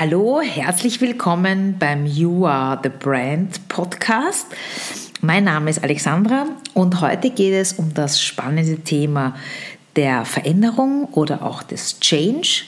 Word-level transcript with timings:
Hallo, 0.00 0.40
herzlich 0.40 0.98
willkommen 1.02 1.76
beim 1.78 2.06
You 2.06 2.46
Are 2.46 2.80
the 2.82 2.88
Brand 2.88 3.68
Podcast. 3.68 4.46
Mein 5.20 5.44
Name 5.44 5.68
ist 5.68 5.84
Alexandra 5.84 6.46
und 6.72 7.02
heute 7.02 7.28
geht 7.28 7.52
es 7.52 7.74
um 7.74 7.92
das 7.92 8.22
spannende 8.22 8.78
Thema 8.78 9.36
der 9.96 10.24
Veränderung 10.24 11.04
oder 11.12 11.44
auch 11.44 11.62
des 11.62 12.00
Change. 12.00 12.62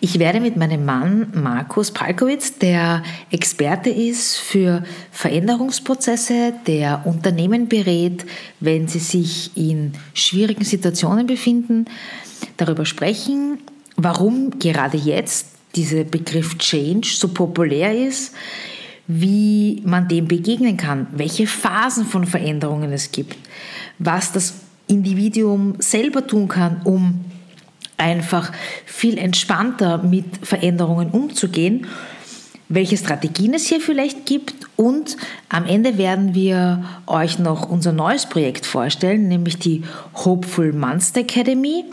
Ich 0.00 0.18
werde 0.18 0.40
mit 0.40 0.56
meinem 0.56 0.86
Mann 0.86 1.30
Markus 1.34 1.90
Palkowitz, 1.90 2.56
der 2.56 3.02
Experte 3.30 3.90
ist 3.90 4.38
für 4.38 4.84
Veränderungsprozesse, 5.10 6.54
der 6.66 7.02
Unternehmen 7.04 7.68
berät, 7.68 8.24
wenn 8.58 8.88
sie 8.88 9.00
sich 9.00 9.54
in 9.54 9.92
schwierigen 10.14 10.64
Situationen 10.64 11.26
befinden, 11.26 11.84
darüber 12.56 12.86
sprechen, 12.86 13.58
warum 13.98 14.58
gerade 14.58 14.96
jetzt 14.96 15.52
dieser 15.74 16.04
Begriff 16.04 16.58
Change 16.58 17.08
so 17.08 17.28
populär 17.28 17.96
ist, 18.06 18.34
wie 19.06 19.82
man 19.84 20.08
dem 20.08 20.28
begegnen 20.28 20.76
kann, 20.76 21.06
welche 21.12 21.46
Phasen 21.46 22.06
von 22.06 22.24
Veränderungen 22.26 22.92
es 22.92 23.12
gibt, 23.12 23.36
was 23.98 24.32
das 24.32 24.54
Individuum 24.86 25.74
selber 25.78 26.26
tun 26.26 26.48
kann, 26.48 26.82
um 26.84 27.24
einfach 27.96 28.52
viel 28.84 29.18
entspannter 29.18 29.98
mit 29.98 30.24
Veränderungen 30.42 31.10
umzugehen, 31.10 31.86
welche 32.68 32.96
Strategien 32.96 33.54
es 33.54 33.66
hier 33.66 33.80
vielleicht 33.80 34.24
gibt 34.24 34.54
und 34.76 35.16
am 35.48 35.66
Ende 35.66 35.98
werden 35.98 36.34
wir 36.34 36.84
euch 37.06 37.38
noch 37.38 37.68
unser 37.68 37.92
neues 37.92 38.26
Projekt 38.26 38.64
vorstellen, 38.64 39.28
nämlich 39.28 39.58
die 39.58 39.82
Hopeful 40.14 40.72
Monster 40.72 41.20
Academy 41.20 41.84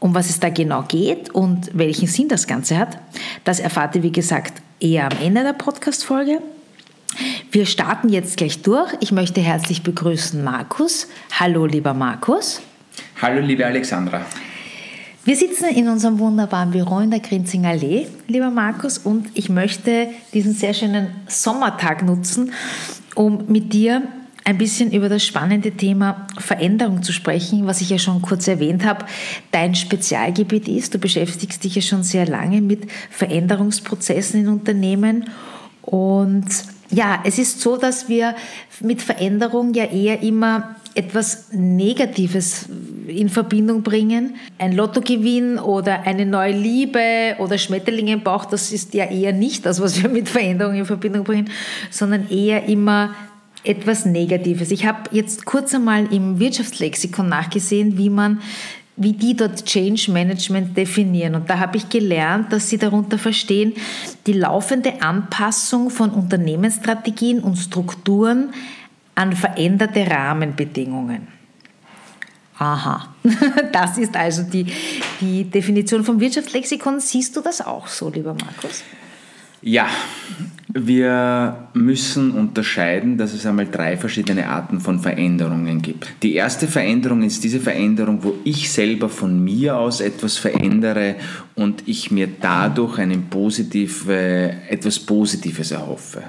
um 0.00 0.14
was 0.14 0.30
es 0.30 0.40
da 0.40 0.48
genau 0.48 0.82
geht 0.88 1.30
und 1.30 1.70
welchen 1.74 2.08
Sinn 2.08 2.28
das 2.28 2.46
Ganze 2.46 2.78
hat, 2.78 2.98
das 3.44 3.60
erfahrt 3.60 3.94
ihr, 3.94 4.02
wie 4.02 4.12
gesagt, 4.12 4.60
eher 4.80 5.04
am 5.04 5.18
Ende 5.22 5.42
der 5.42 5.52
Podcast-Folge. 5.52 6.40
Wir 7.52 7.66
starten 7.66 8.08
jetzt 8.08 8.36
gleich 8.36 8.62
durch. 8.62 8.92
Ich 9.00 9.12
möchte 9.12 9.40
herzlich 9.40 9.82
begrüßen 9.82 10.42
Markus. 10.42 11.06
Hallo, 11.38 11.66
lieber 11.66 11.92
Markus. 11.92 12.62
Hallo, 13.20 13.40
liebe 13.40 13.66
Alexandra. 13.66 14.24
Wir 15.24 15.36
sitzen 15.36 15.66
in 15.66 15.88
unserem 15.88 16.18
wunderbaren 16.18 16.70
Büro 16.70 17.00
in 17.00 17.10
der 17.10 17.20
Grinzinger 17.20 17.70
Allee, 17.70 18.06
lieber 18.26 18.50
Markus, 18.50 18.96
und 18.96 19.28
ich 19.34 19.50
möchte 19.50 20.08
diesen 20.32 20.54
sehr 20.54 20.72
schönen 20.72 21.08
Sommertag 21.26 22.02
nutzen, 22.02 22.52
um 23.14 23.44
mit 23.48 23.74
dir 23.74 24.02
ein 24.44 24.58
bisschen 24.58 24.92
über 24.92 25.08
das 25.08 25.24
spannende 25.24 25.72
Thema 25.72 26.26
Veränderung 26.38 27.02
zu 27.02 27.12
sprechen, 27.12 27.66
was 27.66 27.80
ich 27.80 27.90
ja 27.90 27.98
schon 27.98 28.22
kurz 28.22 28.48
erwähnt 28.48 28.84
habe, 28.84 29.04
dein 29.50 29.74
Spezialgebiet 29.74 30.68
ist. 30.68 30.94
Du 30.94 30.98
beschäftigst 30.98 31.62
dich 31.62 31.74
ja 31.74 31.82
schon 31.82 32.02
sehr 32.02 32.26
lange 32.26 32.60
mit 32.60 32.90
Veränderungsprozessen 33.10 34.40
in 34.40 34.48
Unternehmen 34.48 35.24
und 35.82 36.46
ja, 36.90 37.20
es 37.24 37.38
ist 37.38 37.60
so, 37.60 37.76
dass 37.76 38.08
wir 38.08 38.34
mit 38.80 39.00
Veränderung 39.00 39.74
ja 39.74 39.84
eher 39.84 40.22
immer 40.22 40.74
etwas 40.94 41.52
Negatives 41.52 42.66
in 43.06 43.28
Verbindung 43.28 43.82
bringen. 43.82 44.34
Ein 44.58 44.72
Lottogewinn 44.72 45.58
oder 45.58 46.02
eine 46.02 46.26
neue 46.26 46.52
Liebe 46.52 47.36
oder 47.38 47.58
Schmetterlinge 47.58 48.14
im 48.14 48.22
Bauch, 48.22 48.44
das 48.44 48.72
ist 48.72 48.92
ja 48.94 49.04
eher 49.04 49.32
nicht 49.32 49.66
das, 49.66 49.80
was 49.80 50.02
wir 50.02 50.10
mit 50.10 50.28
Veränderung 50.28 50.74
in 50.74 50.84
Verbindung 50.84 51.22
bringen, 51.22 51.50
sondern 51.90 52.28
eher 52.28 52.64
immer 52.64 53.14
etwas 53.64 54.06
Negatives. 54.06 54.70
Ich 54.70 54.86
habe 54.86 55.10
jetzt 55.12 55.44
kurz 55.44 55.74
einmal 55.74 56.12
im 56.12 56.38
Wirtschaftslexikon 56.38 57.28
nachgesehen, 57.28 57.98
wie 57.98 58.10
man 58.10 58.40
wie 58.96 59.14
die 59.14 59.34
dort 59.34 59.64
Change 59.64 60.12
Management 60.12 60.76
definieren. 60.76 61.34
Und 61.34 61.48
da 61.48 61.58
habe 61.58 61.78
ich 61.78 61.88
gelernt, 61.88 62.52
dass 62.52 62.68
sie 62.68 62.76
darunter 62.76 63.16
verstehen, 63.16 63.72
die 64.26 64.34
laufende 64.34 65.00
Anpassung 65.00 65.88
von 65.88 66.10
Unternehmensstrategien 66.10 67.40
und 67.40 67.56
Strukturen 67.56 68.52
an 69.14 69.32
veränderte 69.32 70.06
Rahmenbedingungen. 70.06 71.28
Aha, 72.58 73.14
das 73.72 73.96
ist 73.96 74.14
also 74.14 74.42
die, 74.42 74.66
die 75.18 75.44
Definition 75.44 76.04
vom 76.04 76.20
Wirtschaftslexikon. 76.20 77.00
Siehst 77.00 77.34
du 77.34 77.40
das 77.40 77.62
auch 77.62 77.86
so, 77.86 78.10
lieber 78.10 78.34
Markus? 78.34 78.84
Ja, 79.62 79.88
wir 80.72 81.68
müssen 81.74 82.30
unterscheiden, 82.30 83.18
dass 83.18 83.34
es 83.34 83.44
einmal 83.44 83.66
drei 83.66 83.96
verschiedene 83.96 84.48
Arten 84.48 84.80
von 84.80 85.00
Veränderungen 85.00 85.82
gibt. 85.82 86.06
Die 86.22 86.34
erste 86.34 86.66
Veränderung 86.68 87.22
ist 87.22 87.42
diese 87.42 87.60
Veränderung, 87.60 88.22
wo 88.22 88.34
ich 88.44 88.70
selber 88.70 89.08
von 89.08 89.42
mir 89.42 89.76
aus 89.76 90.00
etwas 90.00 90.38
verändere 90.38 91.16
und 91.56 91.82
ich 91.86 92.10
mir 92.10 92.28
dadurch 92.40 92.98
einen 92.98 93.24
positive, 93.28 94.54
etwas 94.68 94.98
Positives 94.98 95.72
erhoffe. 95.72 96.22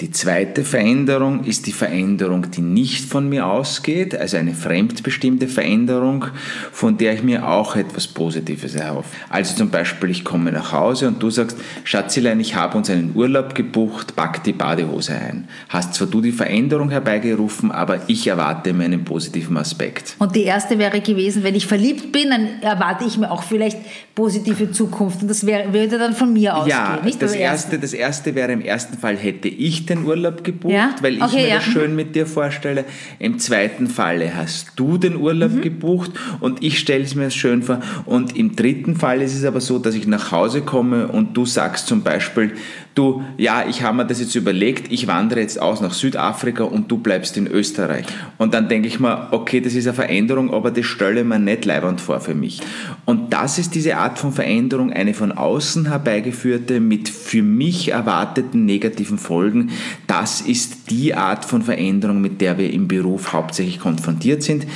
Die 0.00 0.10
zweite 0.10 0.64
Veränderung 0.64 1.44
ist 1.44 1.68
die 1.68 1.72
Veränderung, 1.72 2.50
die 2.50 2.62
nicht 2.62 3.04
von 3.04 3.28
mir 3.28 3.46
ausgeht, 3.46 4.16
also 4.16 4.36
eine 4.36 4.52
fremdbestimmte 4.52 5.46
Veränderung, 5.46 6.24
von 6.72 6.98
der 6.98 7.14
ich 7.14 7.22
mir 7.22 7.48
auch 7.48 7.76
etwas 7.76 8.08
Positives 8.08 8.74
erhoffe. 8.74 9.14
Also 9.30 9.54
zum 9.54 9.70
Beispiel, 9.70 10.10
ich 10.10 10.24
komme 10.24 10.50
nach 10.50 10.72
Hause 10.72 11.06
und 11.06 11.22
du 11.22 11.30
sagst, 11.30 11.56
Schatzilein, 11.84 12.40
ich 12.40 12.56
habe 12.56 12.76
uns 12.76 12.90
einen 12.90 13.12
Urlaub 13.14 13.54
gebucht, 13.54 14.16
pack 14.16 14.42
die 14.42 14.52
Badehose 14.52 15.14
ein. 15.14 15.46
Hast 15.68 15.94
zwar 15.94 16.08
du 16.08 16.20
die 16.20 16.32
Veränderung 16.32 16.90
herbeigerufen, 16.90 17.70
aber 17.70 18.00
ich 18.08 18.26
erwarte 18.26 18.72
mir 18.72 18.86
einen 18.86 19.04
positiven 19.04 19.56
Aspekt. 19.56 20.16
Und 20.18 20.34
die 20.34 20.42
erste 20.42 20.76
wäre 20.76 21.00
gewesen, 21.02 21.44
wenn 21.44 21.54
ich 21.54 21.68
verliebt 21.68 22.10
bin, 22.10 22.30
dann 22.30 22.60
erwarte 22.62 23.04
ich 23.04 23.16
mir 23.16 23.30
auch 23.30 23.44
vielleicht 23.44 23.78
positive 24.16 24.72
Zukunft. 24.72 25.22
Und 25.22 25.28
das 25.28 25.46
wäre, 25.46 25.72
würde 25.72 25.98
dann 25.98 26.14
von 26.14 26.32
mir 26.32 26.56
ausgehen. 26.56 26.76
Ja, 26.76 27.00
nicht 27.04 27.22
das, 27.22 27.32
erste, 27.32 27.78
das 27.78 27.92
erste 27.92 28.34
wäre 28.34 28.50
im 28.50 28.60
ersten 28.60 28.98
Fall, 28.98 29.16
hätte 29.16 29.46
ich 29.46 29.83
den 29.86 30.04
Urlaub 30.04 30.44
gebucht, 30.44 30.72
ja? 30.72 30.94
weil 31.00 31.14
ich 31.14 31.22
okay, 31.22 31.42
mir 31.42 31.48
ja. 31.48 31.54
das 31.56 31.64
schön 31.64 31.94
mit 31.96 32.14
dir 32.14 32.26
vorstelle. 32.26 32.84
Im 33.18 33.38
zweiten 33.38 33.86
Falle 33.86 34.34
hast 34.34 34.72
du 34.76 34.98
den 34.98 35.16
Urlaub 35.16 35.52
mhm. 35.52 35.60
gebucht 35.62 36.10
und 36.40 36.62
ich 36.62 36.78
stelle 36.78 37.04
es 37.04 37.14
mir 37.14 37.30
schön 37.30 37.62
vor. 37.62 37.80
Und 38.04 38.36
im 38.36 38.56
dritten 38.56 38.96
Fall 38.96 39.22
ist 39.22 39.34
es 39.34 39.44
aber 39.44 39.60
so, 39.60 39.78
dass 39.78 39.94
ich 39.94 40.06
nach 40.06 40.32
Hause 40.32 40.62
komme 40.62 41.08
und 41.08 41.36
du 41.36 41.46
sagst 41.46 41.86
zum 41.86 42.02
Beispiel, 42.02 42.52
du, 42.94 43.22
ja, 43.36 43.66
ich 43.68 43.82
habe 43.82 43.96
mir 43.96 44.06
das 44.06 44.20
jetzt 44.20 44.34
überlegt, 44.34 44.92
ich 44.92 45.06
wandere 45.06 45.40
jetzt 45.40 45.60
aus 45.60 45.80
nach 45.80 45.92
Südafrika 45.92 46.64
und 46.64 46.90
du 46.90 46.98
bleibst 46.98 47.36
in 47.36 47.46
Österreich. 47.46 48.06
Und 48.38 48.54
dann 48.54 48.68
denke 48.68 48.88
ich 48.88 49.00
mir, 49.00 49.28
okay, 49.32 49.60
das 49.60 49.74
ist 49.74 49.86
eine 49.86 49.94
Veränderung, 49.94 50.52
aber 50.52 50.70
das 50.70 50.86
stelle 50.86 51.24
mir 51.24 51.38
nicht 51.38 51.64
leibend 51.64 52.00
vor 52.00 52.20
für 52.20 52.34
mich. 52.34 52.60
Und 53.04 53.32
das 53.32 53.58
ist 53.58 53.74
diese 53.74 53.96
Art 53.96 54.18
von 54.18 54.32
Veränderung, 54.32 54.92
eine 54.92 55.14
von 55.14 55.32
außen 55.32 55.88
herbeigeführte, 55.88 56.80
mit 56.80 57.08
für 57.08 57.42
mich 57.42 57.90
erwarteten 57.90 58.64
negativen 58.64 59.18
Folgen. 59.18 59.70
Das 60.06 60.40
ist 60.40 60.90
die 60.90 61.14
Art 61.14 61.44
von 61.44 61.62
Veränderung, 61.62 62.20
mit 62.20 62.40
der 62.40 62.58
wir 62.58 62.72
im 62.72 62.88
Beruf 62.88 63.32
hauptsächlich 63.32 63.80
konfrontiert 63.80 64.42
sind, 64.42 64.66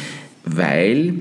weil 0.44 1.14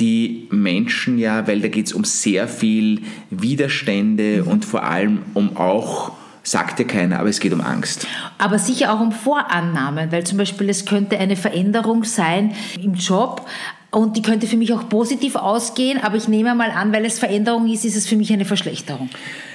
die 0.00 0.46
Menschen 0.50 1.18
ja, 1.18 1.46
weil 1.48 1.60
da 1.60 1.68
geht 1.68 1.86
es 1.86 1.92
um 1.92 2.04
sehr 2.04 2.46
viel 2.46 3.02
Widerstände 3.30 4.44
und 4.44 4.64
vor 4.64 4.84
allem 4.84 5.18
um 5.34 5.56
auch 5.56 6.12
sagt 6.50 6.78
dir 6.78 6.86
keiner, 6.86 7.20
aber 7.20 7.28
es 7.28 7.40
geht 7.40 7.52
um 7.52 7.60
Angst. 7.60 8.06
Aber 8.38 8.58
sicher 8.58 8.92
auch 8.92 9.00
um 9.00 9.12
Vorannahmen, 9.12 10.10
weil 10.12 10.24
zum 10.24 10.38
Beispiel 10.38 10.68
es 10.68 10.84
könnte 10.84 11.18
eine 11.18 11.36
Veränderung 11.36 12.04
sein 12.04 12.54
im 12.80 12.94
Job, 12.94 13.46
und 13.90 14.16
die 14.16 14.22
könnte 14.22 14.46
für 14.46 14.58
mich 14.58 14.72
auch 14.74 14.88
positiv 14.88 15.34
ausgehen, 15.34 15.98
aber 16.02 16.16
ich 16.16 16.28
nehme 16.28 16.54
mal 16.54 16.70
an, 16.70 16.92
weil 16.92 17.06
es 17.06 17.18
Veränderung 17.18 17.66
ist, 17.68 17.86
ist 17.86 17.96
es 17.96 18.06
für 18.06 18.16
mich 18.16 18.30
eine 18.32 18.44
Verschlechterung. 18.44 19.08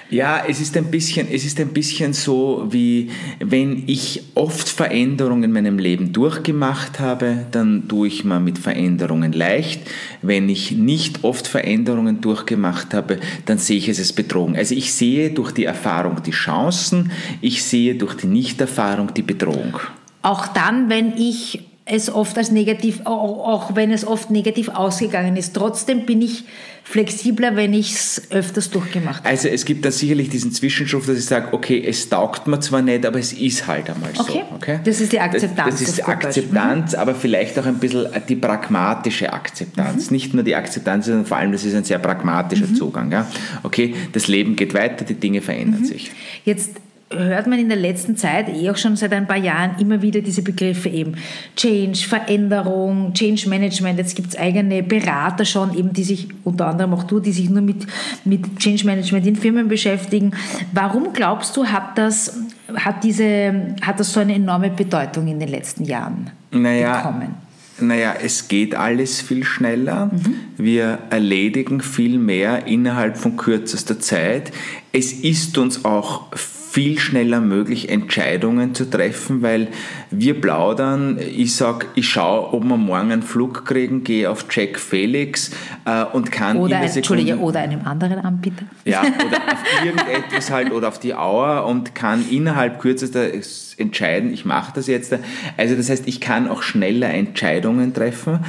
Ja, 0.10 0.44
es 0.48 0.62
ist 0.62 0.78
ein 0.78 0.92
bisschen, 0.92 1.28
es 1.32 1.44
ist 1.44 1.60
ein 1.60 1.70
bisschen 1.70 2.14
so, 2.14 2.68
wie 2.70 3.10
wenn 3.40 3.84
ich 3.88 4.24
oft 4.36 4.70
Veränderungen 4.70 5.46
in 5.46 5.52
meinem 5.52 5.80
Leben 5.80 6.14
durchgemacht 6.14 7.00
habe, 7.00 7.46
dann 7.52 7.88
tue 7.88 8.08
ich 8.08 8.24
mir 8.24 8.40
mit 8.40 8.60
Veränderungen 8.60 9.34
leicht. 9.34 9.82
Wenn 10.22 10.50
ich 10.50 10.72
nicht 10.72 11.24
oft 11.24 11.48
Veränderungen 11.48 12.22
durchgemacht 12.22 12.94
habe, 12.94 13.20
dann 13.46 13.58
sehe 13.58 13.78
ich 13.78 13.90
es 13.90 14.00
als 14.00 14.14
Bedrohung. 14.14 14.56
Also 14.56 14.76
ich 14.76 14.94
sehe 14.94 15.32
durch 15.32 15.52
die 15.52 15.66
Erfahrung 15.66 16.22
die 16.24 16.32
Chancen, 16.32 17.12
ich 17.42 17.64
sehe 17.64 17.96
durch 17.96 18.16
die 18.16 18.28
Nichterfahrung 18.28 19.14
die 19.14 19.24
Bedrohung. 19.24 19.80
Auch 20.22 20.48
dann, 20.48 20.90
wenn 20.90 21.18
ich 21.18 21.62
es 21.86 22.10
oft 22.10 22.38
als 22.38 22.52
negativ, 22.52 23.02
auch 23.06 23.76
wenn 23.76 23.92
es 23.92 24.08
oft 24.08 24.30
negativ 24.30 24.70
ausgegangen 24.70 25.36
ist. 25.36 25.54
Trotzdem 25.54 26.06
bin 26.06 26.22
ich 26.22 26.46
flexibler, 26.86 27.56
wenn 27.56 27.74
ich 27.74 27.94
es 27.94 28.22
öfters 28.30 28.70
durchgemacht 28.70 29.20
habe. 29.20 29.30
Also 29.30 29.50
es 29.50 29.66
gibt 29.66 29.84
da 29.84 29.92
sicherlich 29.92 30.30
diesen 30.30 30.52
Zwischenschritt, 30.52 31.08
dass 31.08 31.18
ich 31.18 31.26
sage, 31.26 31.54
okay, 31.54 31.84
es 31.86 32.08
taugt 32.08 32.48
mir 32.48 32.60
zwar 32.60 32.82
nicht, 32.82 33.06
aber 33.06 33.20
es 33.20 33.34
ist 33.34 33.68
halt 33.68 33.90
einmal 33.90 34.12
okay. 34.18 34.44
so. 34.50 34.56
Okay? 34.56 34.80
Das 34.84 35.02
ist 35.02 35.12
die 35.12 35.20
Akzeptanz. 35.20 35.72
Das, 35.72 35.80
das 35.80 35.90
ist 35.90 35.98
die 35.98 36.04
Akzeptanz, 36.04 36.94
mhm. 36.94 37.00
aber 37.00 37.16
vielleicht 37.16 37.60
auch 37.60 37.66
ein 37.66 37.80
bisschen 37.80 38.08
die 38.30 38.36
pragmatische 38.36 39.34
Akzeptanz. 39.34 40.10
Mhm. 40.10 40.16
Nicht 40.16 40.34
nur 40.34 40.44
die 40.44 40.56
Akzeptanz, 40.56 41.06
sondern 41.06 41.26
vor 41.26 41.38
allem, 41.38 41.52
das 41.52 41.66
ist 41.66 41.76
ein 41.76 41.84
sehr 41.84 42.00
pragmatischer 42.00 42.68
mhm. 42.68 42.76
Zugang. 42.76 43.12
Ja? 43.12 43.28
Okay, 43.64 43.96
das 44.14 44.28
Leben 44.28 44.56
geht 44.56 44.74
weiter, 44.74 45.04
die 45.04 45.16
Dinge 45.16 45.42
verändern 45.42 45.82
mhm. 45.82 45.86
sich. 45.86 46.12
Jetzt 46.46 46.72
hört 47.16 47.48
man 47.48 47.60
in 47.60 47.70
der 47.70 47.78
letzten 47.78 48.18
Zeit, 48.18 48.50
eh 48.50 48.70
auch 48.70 48.78
schon 48.78 48.96
seit 48.96 49.14
ein 49.14 49.28
paar 49.28 49.38
Jahren, 49.38 49.76
immer 49.80 50.02
wieder 50.02 50.22
diese 50.22 50.42
Begriffe 50.42 50.90
eben 50.90 51.16
Change, 51.56 51.98
Veränderung, 52.08 53.14
Change 53.14 53.48
Management. 53.50 53.98
Jetzt 54.00 54.16
gibt 54.16 54.30
es 54.30 54.36
eigene 54.38 54.84
Berater 54.84 55.46
schon, 55.46 55.78
eben 55.78 55.94
die 55.94 56.04
sich, 56.04 56.28
unter 56.44 56.68
anderem 56.68 56.94
auch 56.94 57.04
du, 57.04 57.20
die 57.20 57.32
sich 57.32 57.50
nur 57.50 57.62
mit, 57.62 57.86
mit 58.26 58.58
Change 58.60 58.86
Management 58.86 59.26
in 59.26 59.36
Firmen 59.36 59.68
beschäftigen. 59.68 60.32
Warum 60.72 61.14
glaubst 61.14 61.56
du, 61.58 61.66
hat 61.66 61.98
das, 61.98 62.40
hat, 62.76 63.04
diese, 63.04 63.76
hat 63.82 64.00
das 64.00 64.14
so 64.14 64.20
eine 64.20 64.36
enorme 64.36 64.70
Bedeutung 64.70 65.28
in 65.28 65.40
den 65.40 65.50
letzten 65.50 65.86
Jahren 65.86 66.32
naja, 66.52 66.98
bekommen? 66.98 67.36
Naja, 67.80 68.14
es 68.24 68.48
geht 68.48 68.76
alles 68.76 69.20
viel 69.20 69.44
schneller. 69.44 70.08
Mhm. 70.08 70.36
Wir 70.58 71.00
erledigen 71.10 71.82
viel 71.82 72.20
mehr 72.20 72.68
innerhalb 72.68 73.18
von 73.18 73.36
kürzester 73.36 74.00
Zeit. 74.00 74.52
Es 74.92 75.12
ist 75.12 75.58
uns 75.58 75.84
auch 75.84 76.28
viel 76.36 76.63
schneller 76.98 77.40
möglich, 77.40 77.90
Entscheidungen 77.90 78.74
zu 78.74 78.90
treffen, 78.90 79.42
weil 79.42 79.68
wir 80.10 80.40
plaudern. 80.40 81.20
Ich 81.20 81.56
sage, 81.56 81.86
ich 81.96 82.10
schaue, 82.10 82.54
ob 82.54 82.64
wir 82.64 82.78
morgen 82.78 83.12
einen 83.12 83.22
Flug 83.22 83.66
kriegen, 83.66 84.04
gehe 84.04 84.30
auf 84.30 84.46
Jack 84.50 84.80
Felix 84.80 85.52
äh, 85.86 86.04
und 86.04 86.32
kann 86.32 86.58
oder, 86.58 86.82
in 86.82 86.90
Entschuldige, 86.90 87.38
oder 87.38 87.60
einem 87.60 87.82
anderen 87.86 88.20
Anbieter. 88.20 88.66
Ja, 88.86 89.02
oder 89.28 89.38
auf 89.38 89.86
irgendetwas 89.86 90.52
halt 90.52 90.72
oder 90.72 90.88
auf 90.88 91.00
die 91.00 91.14
Auer 91.14 91.66
und 91.66 91.96
kann 91.96 92.26
innerhalb 92.30 92.80
kürzester 92.80 93.30
entscheiden, 93.78 94.34
ich 94.34 94.46
mache 94.46 94.74
das 94.76 94.88
jetzt. 94.88 95.16
Also 95.58 95.76
das 95.76 95.90
heißt, 95.90 96.08
ich 96.08 96.22
kann 96.22 96.48
auch 96.48 96.64
schneller 96.64 97.10
Entscheidungen 97.10 97.94
treffen 97.94 98.40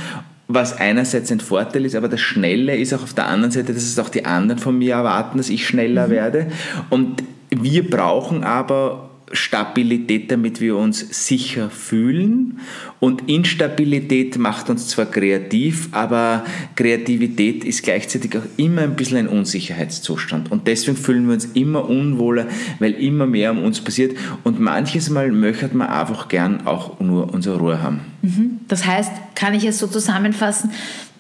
was 0.47 0.79
einerseits 0.79 1.33
ein 1.33 1.41
Vorteil 1.41 1.87
ist, 1.87 1.97
aber 1.97 2.09
das 2.09 2.21
Schnelle 2.21 2.77
ist 2.77 2.93
auch 2.93 3.03
auf 3.03 3.15
der 3.15 3.27
anderen 3.27 3.51
Seite, 3.51 3.73
dass 3.73 3.83
es 3.83 3.99
auch 3.99 4.11
die 4.11 4.27
anderen 4.27 4.61
von 4.61 4.77
mir 4.77 4.95
erwarten, 4.95 5.39
dass 5.39 5.49
ich 5.49 5.67
schneller 5.67 6.09
mhm. 6.09 6.13
werde. 6.13 6.47
Und 6.91 7.23
wir 7.65 7.89
brauchen 7.89 8.45
aber 8.45 9.11
Stabilität, 9.33 10.31
damit 10.31 10.61
wir 10.61 10.77
uns 10.77 11.27
sicher 11.27 11.71
fühlen. 11.71 12.61
Und 13.01 13.29
Instabilität 13.29 14.39
macht 14.39 14.71
uns 14.71 14.89
zwar 14.89 15.07
kreativ, 15.07 15.89
aber 15.93 16.45
Kreativität 16.77 17.65
ist 17.65 17.83
gleichzeitig 17.83 18.37
auch 18.37 18.45
immer 18.57 18.83
ein 18.83 18.97
bisschen 18.97 19.17
ein 19.17 19.29
Unsicherheitszustand. 19.29 20.53
Und 20.53 20.69
deswegen 20.69 20.97
fühlen 20.97 21.27
wir 21.27 21.35
uns 21.35 21.47
immer 21.47 21.89
unwohler, 21.89 22.47
weil 22.79 22.93
immer 22.93 23.27
mehr 23.27 23.51
um 23.51 23.65
uns 23.65 23.81
passiert. 23.81 24.17
Und 24.45 24.61
manches 24.61 25.11
Mal 25.11 25.33
möchte 25.33 25.75
man 25.75 25.89
einfach 25.89 26.29
gern 26.29 26.67
auch 26.67 27.01
nur 27.01 27.33
unsere 27.33 27.59
Ruhe 27.59 27.83
haben. 27.83 28.01
Mhm. 28.23 28.61
Das 28.69 28.87
heißt, 28.87 29.11
kann 29.35 29.55
ich 29.55 29.65
es 29.65 29.79
so 29.79 29.87
zusammenfassen, 29.87 30.71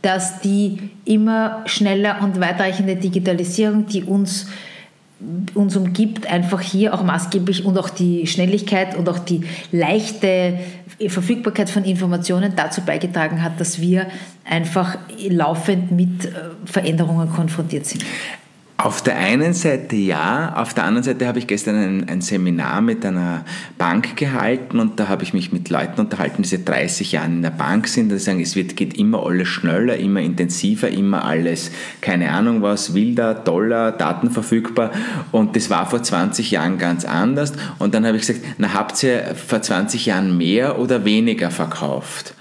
dass 0.03 0.41
die 0.41 0.91
immer 1.07 1.63
schneller 1.65 2.19
und 2.23 2.39
weitreichende 2.39 2.97
Digitalisierung, 2.97 3.87
die 3.87 4.05
uns 4.05 4.47
uns 5.55 5.77
umgibt, 5.77 6.27
einfach 6.31 6.61
hier 6.61 6.95
auch 6.95 7.03
maßgeblich 7.03 7.65
und 7.65 7.79
auch 7.79 7.91
die 7.91 8.27
Schnelligkeit 8.27 8.97
und 8.97 9.09
auch 9.09 9.19
die 9.19 9.43
leichte 9.73 10.59
Verfügbarkeit 11.09 11.71
von 11.71 11.85
Informationen 11.85 12.55
dazu 12.57 12.83
beigetragen 12.83 13.43
hat, 13.43 13.61
dass 13.61 13.81
wir 13.81 14.07
einfach 14.45 14.99
laufend 15.29 15.91
mit 15.91 16.27
äh, 16.27 16.31
Veränderungen 16.65 17.31
konfrontiert 17.31 17.87
sind. 17.87 18.05
Auf 18.85 19.01
der 19.01 19.17
einen 19.17 19.55
Seite 19.55 19.97
ja, 19.97 20.57
auf 20.57 20.75
der 20.75 20.85
anderen 20.85 21.05
Seite 21.05 21.27
habe 21.27 21.39
ich 21.39 21.47
gestern 21.47 21.77
ein, 21.77 22.07
ein, 22.07 22.21
Seminar 22.21 22.83
mit 22.83 23.03
einer 23.07 23.47
Bank 23.79 24.15
gehalten 24.15 24.79
und 24.79 25.01
da 25.01 25.09
habe 25.09 25.23
ich 25.23 25.33
mich 25.33 25.53
mit 25.53 25.71
Leuten 25.71 25.99
unterhalten, 26.03 26.43
die 26.43 26.49
seit 26.51 26.69
30 26.69 27.13
Jahren 27.13 27.37
in 27.37 27.43
der 27.43 27.49
Bank 27.49 27.89
sind 27.89 28.13
und 28.13 28.19
sagen, 28.19 28.43
es 28.43 28.57
wird, 28.57 28.77
geht 28.77 28.99
immer 28.99 29.25
alles 29.25 29.49
schneller, 29.49 29.97
immer 29.97 30.21
intensiver, 30.21 30.91
immer 30.91 31.25
alles, 31.25 31.71
keine 32.03 32.31
Ahnung 32.31 32.61
was, 32.61 32.93
wilder, 32.93 33.43
toller, 33.43 33.91
datenverfügbar 33.91 34.91
und 35.33 35.57
das 35.57 35.71
war 35.71 35.89
vor 35.89 36.03
20 36.03 36.51
Jahren 36.51 36.77
ganz 36.77 37.07
anders 37.07 37.55
und 37.79 37.95
dann 37.95 38.05
habe 38.05 38.19
ich 38.19 38.27
gesagt, 38.27 38.45
na 38.59 38.75
habt 38.75 39.03
ihr 39.03 39.35
vor 39.35 39.63
20 39.63 40.05
Jahren 40.05 40.37
mehr 40.37 40.79
oder 40.79 41.07
weniger 41.07 41.51
verkauft? 41.51 42.35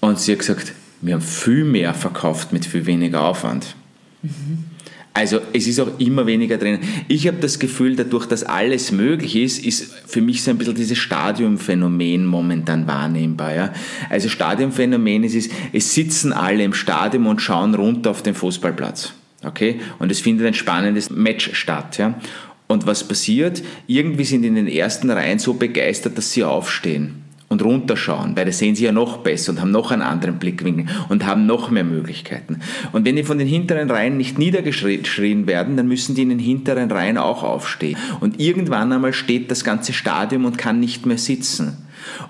Und 0.00 0.18
sie 0.18 0.32
hat 0.32 0.40
gesagt, 0.40 0.72
wir 1.02 1.14
haben 1.14 1.22
viel 1.22 1.62
mehr 1.62 1.94
verkauft 1.94 2.52
mit 2.52 2.66
viel 2.66 2.84
weniger 2.84 3.22
Aufwand. 3.22 3.76
Mhm. 4.22 4.73
Also 5.16 5.38
es 5.52 5.68
ist 5.68 5.78
auch 5.78 6.00
immer 6.00 6.26
weniger 6.26 6.58
drin. 6.58 6.80
Ich 7.06 7.28
habe 7.28 7.36
das 7.36 7.60
Gefühl, 7.60 7.94
dadurch, 7.94 8.26
dass 8.26 8.42
alles 8.42 8.90
möglich 8.90 9.36
ist, 9.36 9.64
ist 9.64 9.94
für 10.06 10.20
mich 10.20 10.42
so 10.42 10.50
ein 10.50 10.58
bisschen 10.58 10.74
dieses 10.74 10.98
Stadiumphänomen 10.98 12.26
momentan 12.26 12.88
wahrnehmbar. 12.88 13.54
Ja? 13.54 13.72
Also 14.10 14.28
Stadiumphänomen 14.28 15.22
ist, 15.22 15.36
ist, 15.36 15.52
es 15.72 15.94
sitzen 15.94 16.32
alle 16.32 16.64
im 16.64 16.74
Stadion 16.74 17.26
und 17.26 17.40
schauen 17.40 17.76
runter 17.76 18.10
auf 18.10 18.24
den 18.24 18.34
Fußballplatz. 18.34 19.12
Okay? 19.44 19.80
Und 20.00 20.10
es 20.10 20.18
findet 20.18 20.48
ein 20.48 20.54
spannendes 20.54 21.10
Match 21.10 21.54
statt. 21.54 21.96
Ja? 21.98 22.18
Und 22.66 22.88
was 22.88 23.06
passiert? 23.06 23.62
Irgendwie 23.86 24.24
sind 24.24 24.42
in 24.42 24.56
den 24.56 24.66
ersten 24.66 25.10
Reihen 25.10 25.38
so 25.38 25.54
begeistert, 25.54 26.18
dass 26.18 26.32
sie 26.32 26.42
aufstehen 26.42 27.23
und 27.48 27.62
runterschauen, 27.62 28.36
weil 28.36 28.46
das 28.46 28.58
sehen 28.58 28.74
sie 28.74 28.84
ja 28.84 28.92
noch 28.92 29.18
besser 29.18 29.52
und 29.52 29.60
haben 29.60 29.70
noch 29.70 29.90
einen 29.90 30.02
anderen 30.02 30.38
Blickwinkel 30.38 30.86
und 31.08 31.24
haben 31.26 31.46
noch 31.46 31.70
mehr 31.70 31.84
Möglichkeiten. 31.84 32.60
Und 32.92 33.04
wenn 33.04 33.16
die 33.16 33.24
von 33.24 33.38
den 33.38 33.46
hinteren 33.46 33.90
Reihen 33.90 34.16
nicht 34.16 34.38
niedergeschrien 34.38 35.46
werden, 35.46 35.76
dann 35.76 35.86
müssen 35.86 36.14
die 36.14 36.22
in 36.22 36.30
den 36.30 36.38
hinteren 36.38 36.90
Reihen 36.90 37.18
auch 37.18 37.42
aufstehen. 37.42 37.96
Und 38.20 38.40
irgendwann 38.40 38.92
einmal 38.92 39.12
steht 39.12 39.50
das 39.50 39.62
ganze 39.62 39.92
Stadion 39.92 40.44
und 40.44 40.58
kann 40.58 40.80
nicht 40.80 41.06
mehr 41.06 41.18
sitzen. 41.18 41.78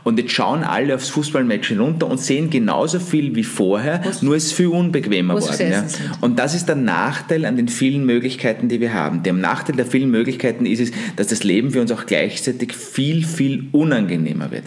Und 0.05 0.19
jetzt 0.19 0.33
schauen 0.33 0.63
alle 0.63 0.95
aufs 0.95 1.09
Fußballmatch 1.09 1.69
hinunter 1.69 2.09
und 2.09 2.21
sehen 2.21 2.51
genauso 2.51 3.01
viel 3.01 3.35
wie 3.35 3.43
vorher, 3.43 4.03
was, 4.05 4.23
nur 4.23 4.37
ist 4.37 4.47
es 4.47 4.53
viel 4.53 4.69
unbequemer 4.69 5.35
geworden. 5.35 5.71
Ja. 5.71 5.85
Und 6.21 6.39
das 6.39 6.55
ist 6.55 6.69
der 6.69 6.77
Nachteil 6.77 7.45
an 7.45 7.57
den 7.57 7.69
vielen 7.69 8.07
Möglichkeiten, 8.07 8.69
die 8.69 8.81
wir 8.81 8.95
haben. 8.95 9.23
Der 9.23 9.33
Nachteil 9.33 9.75
der 9.77 9.87
vielen 9.87 10.11
Möglichkeiten 10.11 10.67
ist 10.67 10.81
es, 10.81 10.93
dass 11.17 11.29
das 11.29 11.43
Leben 11.43 11.73
für 11.73 11.81
uns 11.81 11.91
auch 11.91 12.07
gleichzeitig 12.07 12.73
viel, 12.73 13.25
viel 13.25 13.69
unangenehmer 13.73 14.51
wird 14.51 14.65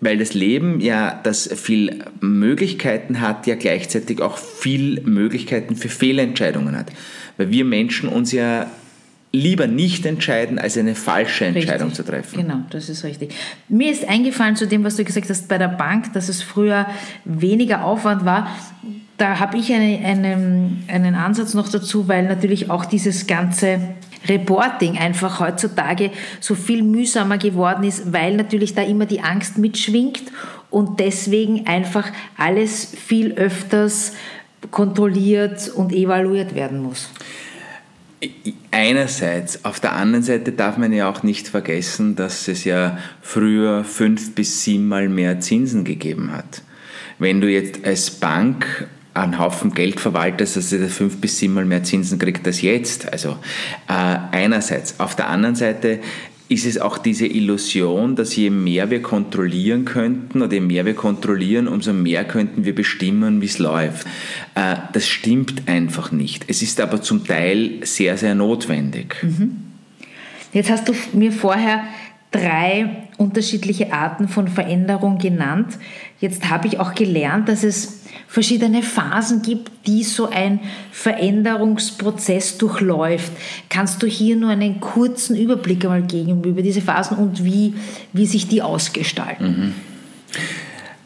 weil 0.00 0.18
das 0.18 0.34
Leben 0.34 0.80
ja, 0.80 1.18
das 1.22 1.48
viel 1.54 2.04
Möglichkeiten 2.20 3.20
hat, 3.20 3.46
ja 3.46 3.54
gleichzeitig 3.54 4.20
auch 4.20 4.36
viel 4.36 5.00
Möglichkeiten 5.02 5.76
für 5.76 5.88
Fehlentscheidungen 5.88 6.76
hat. 6.76 6.92
Weil 7.36 7.50
wir 7.50 7.64
Menschen 7.64 8.08
uns 8.08 8.32
ja 8.32 8.66
lieber 9.32 9.66
nicht 9.66 10.06
entscheiden, 10.06 10.58
als 10.58 10.78
eine 10.78 10.94
falsche 10.94 11.46
Entscheidung 11.46 11.88
richtig. 11.88 12.06
zu 12.06 12.10
treffen. 12.10 12.40
Genau, 12.40 12.60
das 12.70 12.88
ist 12.88 13.04
richtig. 13.04 13.34
Mir 13.68 13.90
ist 13.90 14.08
eingefallen 14.08 14.56
zu 14.56 14.66
dem, 14.66 14.84
was 14.84 14.96
du 14.96 15.04
gesagt 15.04 15.28
hast 15.28 15.48
bei 15.48 15.58
der 15.58 15.68
Bank, 15.68 16.12
dass 16.14 16.28
es 16.28 16.42
früher 16.42 16.86
weniger 17.24 17.84
Aufwand 17.84 18.24
war. 18.24 18.50
Da 19.18 19.38
habe 19.38 19.58
ich 19.58 19.72
eine, 19.72 19.98
eine, 20.04 20.70
einen 20.88 21.14
Ansatz 21.14 21.54
noch 21.54 21.68
dazu, 21.68 22.08
weil 22.08 22.24
natürlich 22.24 22.70
auch 22.70 22.84
dieses 22.84 23.26
ganze 23.26 23.80
Reporting 24.28 24.98
einfach 24.98 25.40
heutzutage 25.40 26.10
so 26.40 26.54
viel 26.54 26.82
mühsamer 26.82 27.38
geworden 27.38 27.84
ist, 27.84 28.12
weil 28.12 28.36
natürlich 28.36 28.74
da 28.74 28.82
immer 28.82 29.06
die 29.06 29.20
Angst 29.20 29.58
mitschwingt 29.58 30.22
und 30.70 31.00
deswegen 31.00 31.66
einfach 31.66 32.10
alles 32.36 32.84
viel 32.84 33.32
öfters 33.32 34.12
kontrolliert 34.70 35.68
und 35.68 35.92
evaluiert 35.92 36.54
werden 36.54 36.82
muss. 36.82 37.10
Einerseits, 38.70 39.64
auf 39.64 39.78
der 39.78 39.92
anderen 39.92 40.22
Seite 40.22 40.52
darf 40.52 40.78
man 40.78 40.92
ja 40.92 41.08
auch 41.08 41.22
nicht 41.22 41.48
vergessen, 41.48 42.16
dass 42.16 42.48
es 42.48 42.64
ja 42.64 42.98
früher 43.20 43.84
fünf 43.84 44.34
bis 44.34 44.62
siebenmal 44.62 45.08
mehr 45.08 45.40
Zinsen 45.40 45.84
gegeben 45.84 46.32
hat. 46.32 46.62
Wenn 47.18 47.40
du 47.40 47.50
jetzt 47.50 47.84
als 47.84 48.10
Bank 48.10 48.88
einen 49.16 49.38
Haufen 49.38 49.72
Geld 49.74 50.00
verwaltest, 50.00 50.56
dass 50.56 50.72
er 50.72 50.88
fünf 50.88 51.20
bis 51.20 51.38
siebenmal 51.38 51.64
mehr 51.64 51.82
Zinsen 51.82 52.18
kriegt 52.18 52.46
als 52.46 52.62
jetzt. 52.62 53.12
Also 53.12 53.36
äh, 53.88 53.92
einerseits. 54.32 55.00
Auf 55.00 55.16
der 55.16 55.28
anderen 55.28 55.54
Seite 55.54 56.00
ist 56.48 56.64
es 56.64 56.78
auch 56.78 56.98
diese 56.98 57.26
Illusion, 57.26 58.14
dass 58.14 58.36
je 58.36 58.50
mehr 58.50 58.90
wir 58.90 59.02
kontrollieren 59.02 59.84
könnten 59.84 60.42
oder 60.42 60.54
je 60.54 60.60
mehr 60.60 60.86
wir 60.86 60.94
kontrollieren, 60.94 61.66
umso 61.66 61.92
mehr 61.92 62.24
könnten 62.24 62.64
wir 62.64 62.74
bestimmen, 62.74 63.40
wie 63.40 63.46
es 63.46 63.58
läuft. 63.58 64.06
Äh, 64.54 64.76
das 64.92 65.08
stimmt 65.08 65.68
einfach 65.68 66.12
nicht. 66.12 66.44
Es 66.48 66.62
ist 66.62 66.80
aber 66.80 67.02
zum 67.02 67.24
Teil 67.26 67.80
sehr, 67.82 68.16
sehr 68.16 68.34
notwendig. 68.34 69.16
Mhm. 69.22 69.56
Jetzt 70.52 70.70
hast 70.70 70.88
du 70.88 70.94
mir 71.12 71.32
vorher 71.32 71.82
drei 72.30 73.08
unterschiedliche 73.16 73.92
Arten 73.92 74.28
von 74.28 74.48
Veränderung 74.48 75.18
genannt. 75.18 75.78
Jetzt 76.20 76.48
habe 76.48 76.68
ich 76.68 76.78
auch 76.78 76.94
gelernt, 76.94 77.48
dass 77.48 77.64
es 77.64 78.05
verschiedene 78.36 78.82
Phasen 78.82 79.40
gibt, 79.40 79.86
die 79.86 80.04
so 80.04 80.28
ein 80.28 80.60
Veränderungsprozess 80.92 82.58
durchläuft. 82.58 83.32
Kannst 83.70 84.02
du 84.02 84.06
hier 84.06 84.36
nur 84.36 84.50
einen 84.50 84.78
kurzen 84.78 85.34
Überblick 85.36 85.82
einmal 85.86 86.02
geben 86.02 86.44
über 86.44 86.60
diese 86.60 86.82
Phasen 86.82 87.16
und 87.16 87.46
wie, 87.46 87.72
wie 88.12 88.26
sich 88.26 88.46
die 88.46 88.60
ausgestalten? 88.60 89.46
Mhm. 89.46 89.72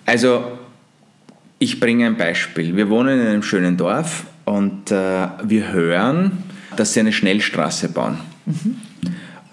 Also, 0.07 0.43
ich 1.61 1.79
bringe 1.79 2.07
ein 2.07 2.17
Beispiel. 2.17 2.75
Wir 2.75 2.91
wohnen 2.91 3.21
in 3.21 3.27
einem 3.29 3.45
schönen 3.45 3.77
Dorf 3.77 4.25
und 4.45 4.91
äh, 4.91 5.29
wir 5.45 5.71
hören, 5.71 6.43
dass 6.75 6.95
sie 6.95 6.99
eine 6.99 7.13
Schnellstraße 7.13 7.91
bauen. 7.91 8.19
Mhm. 8.45 8.77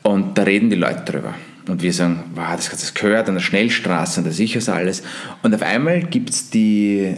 Und 0.02 0.36
da 0.36 0.42
reden 0.42 0.72
die 0.72 0.78
Leute 0.78 1.12
drüber. 1.12 1.36
Und 1.68 1.84
wir 1.84 1.94
sagen, 1.94 2.24
wow, 2.34 2.56
das, 2.56 2.72
das 2.72 2.96
gehört 2.96 3.30
an 3.30 3.36
der 3.36 3.42
Schnellstraße 3.42 4.22
und 4.22 4.26
das 4.26 4.40
ist 4.40 4.68
alles. 4.68 5.04
Und 5.44 5.54
auf 5.54 5.62
einmal 5.62 6.02
gibt 6.02 6.32
es 6.32 6.50
die 6.50 7.18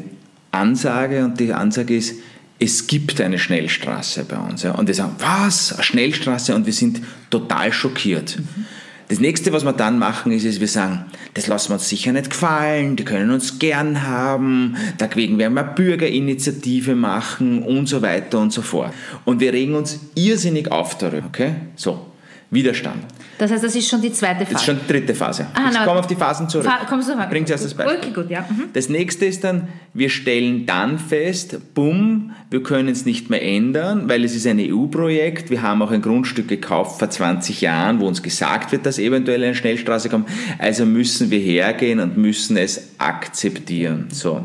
Ansage 0.52 1.26
und 1.26 1.40
die 1.40 1.54
Ansage 1.54 1.96
ist, 1.96 2.16
es 2.60 2.88
gibt 2.88 3.22
eine 3.22 3.40
Schnellstraße 3.40 4.26
bei 4.26 4.38
uns. 4.38 4.64
Ja. 4.64 4.72
Und 4.72 4.88
wir 4.88 4.94
sagen, 4.94 5.16
was? 5.20 5.74
Eine 5.74 5.84
Schnellstraße? 5.84 6.54
Und 6.56 6.66
wir 6.66 6.74
sind 6.74 7.02
total 7.30 7.72
schockiert. 7.72 8.38
Mhm. 8.38 8.66
Das 9.10 9.20
nächste, 9.20 9.52
was 9.52 9.64
wir 9.64 9.74
dann 9.74 9.98
machen, 9.98 10.32
ist, 10.32 10.44
ist, 10.44 10.60
wir 10.60 10.68
sagen, 10.68 11.06
das 11.34 11.48
lassen 11.48 11.70
wir 11.70 11.76
uns 11.76 11.90
sicher 11.90 12.12
nicht 12.12 12.30
gefallen, 12.30 12.96
die 12.96 13.04
können 13.04 13.32
uns 13.32 13.58
gern 13.58 14.04
haben, 14.06 14.76
deswegen 15.00 15.40
werden 15.40 15.56
wir 15.56 15.64
eine 15.64 15.74
Bürgerinitiative 15.74 16.94
machen 16.94 17.64
und 17.64 17.88
so 17.88 18.04
weiter 18.04 18.38
und 18.38 18.54
so 18.54 18.62
fort. 18.62 18.94
Und 19.26 19.40
wir 19.40 19.52
regen 19.52 19.74
uns 19.74 20.00
irrsinnig 20.14 20.72
auf 20.72 20.96
darüber, 20.96 21.26
okay? 21.26 21.56
So, 21.76 22.06
Widerstand. 22.52 23.04
Das 23.38 23.52
heißt, 23.52 23.64
das 23.64 23.76
ist 23.76 23.88
schon 23.88 24.02
die 24.02 24.12
zweite 24.12 24.40
Phase. 24.40 24.54
Das 24.54 24.62
ist 24.62 24.66
schon 24.66 24.80
die 24.80 24.92
dritte 24.92 25.14
Phase. 25.14 25.46
Ah, 25.54 25.68
Jetzt 25.68 25.78
kommen 25.78 25.96
wir 25.96 26.00
auf 26.00 26.08
die 26.08 26.16
Phasen 26.16 26.50
zurück. 26.50 26.66
Fa 26.66 26.86
kommst 26.86 27.08
du 27.08 27.16
Bring 27.30 27.46
zuerst 27.46 27.64
das 27.64 27.74
Beispiel. 27.76 27.98
Okay, 27.98 28.12
gut, 28.12 28.30
ja. 28.30 28.42
Mhm. 28.42 28.66
Das 28.74 28.90
nächste 28.90 29.26
ist 29.26 29.44
dann, 29.44 29.68
wir 29.94 30.10
stellen 30.10 30.66
dann 30.66 30.98
fest, 30.98 31.58
bumm, 31.76 32.32
wir 32.50 32.64
können 32.64 32.90
es 32.90 33.06
nicht 33.06 33.30
mehr 33.30 33.42
ändern, 33.44 34.10
weil 34.10 34.24
es 34.24 34.36
ist 34.36 34.48
ein 34.48 34.60
EU-Projekt. 34.60 35.52
Wir 35.52 35.62
haben 35.62 35.82
auch 35.84 35.92
ein 35.92 36.02
Grundstück 36.02 36.48
gekauft 36.48 37.00
vor 37.00 37.10
20 37.10 37.62
Jahren, 37.62 38.00
wo 38.00 38.08
uns 38.08 38.24
gesagt 38.24 38.72
wird, 38.72 38.86
dass 38.86 38.98
eventuell 38.98 39.44
eine 39.44 39.56
Schnellstraße 39.56 40.10
kommt. 40.10 40.28
Also 40.58 40.86
müssen 40.86 41.30
wir 41.30 41.40
hergehen 41.40 42.00
und 42.00 42.18
müssen 42.18 42.58
es 42.58 42.90
akzeptieren. 42.98 44.08
So. 44.12 44.44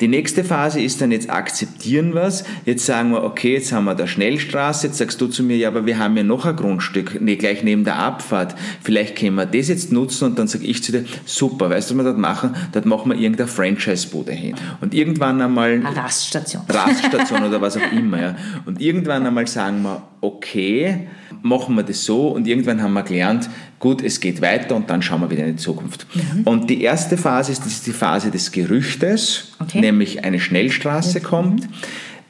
Die 0.00 0.08
nächste 0.08 0.44
Phase 0.44 0.80
ist 0.80 1.00
dann 1.00 1.12
jetzt 1.12 1.30
akzeptieren 1.30 2.14
was. 2.14 2.44
Jetzt 2.64 2.86
sagen 2.86 3.10
wir, 3.10 3.22
okay, 3.22 3.54
jetzt 3.54 3.72
haben 3.72 3.84
wir 3.84 3.94
da 3.94 4.06
Schnellstraße. 4.06 4.88
Jetzt 4.88 4.98
sagst 4.98 5.20
du 5.20 5.28
zu 5.28 5.42
mir, 5.42 5.56
ja, 5.56 5.68
aber 5.68 5.86
wir 5.86 5.98
haben 5.98 6.16
ja 6.16 6.22
noch 6.22 6.46
ein 6.46 6.56
Grundstück, 6.56 7.20
nee, 7.20 7.36
gleich 7.36 7.62
neben 7.62 7.84
der 7.84 7.96
Abfahrt. 7.98 8.54
Vielleicht 8.82 9.16
können 9.16 9.36
wir 9.36 9.46
das 9.46 9.68
jetzt 9.68 9.92
nutzen 9.92 10.24
und 10.24 10.38
dann 10.38 10.48
sage 10.48 10.64
ich 10.64 10.82
zu 10.82 10.92
dir, 10.92 11.04
super, 11.24 11.70
weißt 11.70 11.90
du, 11.90 11.94
was 11.96 12.04
wir 12.04 12.10
dort 12.10 12.18
machen? 12.18 12.54
Dort 12.72 12.86
machen 12.86 13.12
wir 13.12 13.18
irgendeine 13.18 13.48
Franchise-Bude 13.48 14.32
hin. 14.32 14.54
Und 14.80 14.94
irgendwann 14.94 15.40
einmal... 15.40 15.72
Eine 15.72 15.96
Raststation. 15.96 16.62
Raststation 16.68 17.44
oder 17.44 17.60
was 17.60 17.76
auch 17.76 17.92
immer, 17.92 18.20
ja. 18.20 18.36
Und 18.66 18.80
irgendwann 18.80 19.26
einmal 19.26 19.46
sagen 19.46 19.82
wir, 19.82 20.02
okay, 20.20 21.06
machen 21.42 21.74
wir 21.74 21.82
das 21.82 22.04
so 22.04 22.28
und 22.28 22.46
irgendwann 22.46 22.82
haben 22.82 22.92
wir 22.92 23.02
gelernt, 23.02 23.50
gut, 23.78 24.02
es 24.02 24.20
geht 24.20 24.40
weiter 24.40 24.76
und 24.76 24.88
dann 24.88 25.02
schauen 25.02 25.20
wir 25.20 25.30
wieder 25.30 25.44
in 25.44 25.56
die 25.56 25.62
Zukunft. 25.62 26.06
Mhm. 26.14 26.42
Und 26.44 26.70
die 26.70 26.82
erste 26.82 27.16
Phase 27.16 27.52
ist, 27.52 27.66
ist 27.66 27.86
die 27.86 27.92
Phase 27.92 28.30
des 28.30 28.52
Gerüchtes, 28.52 29.52
okay. 29.58 29.80
nämlich 29.80 30.24
eine 30.24 30.40
Schnellstraße 30.40 31.18
mhm. 31.18 31.24
kommt. 31.24 31.68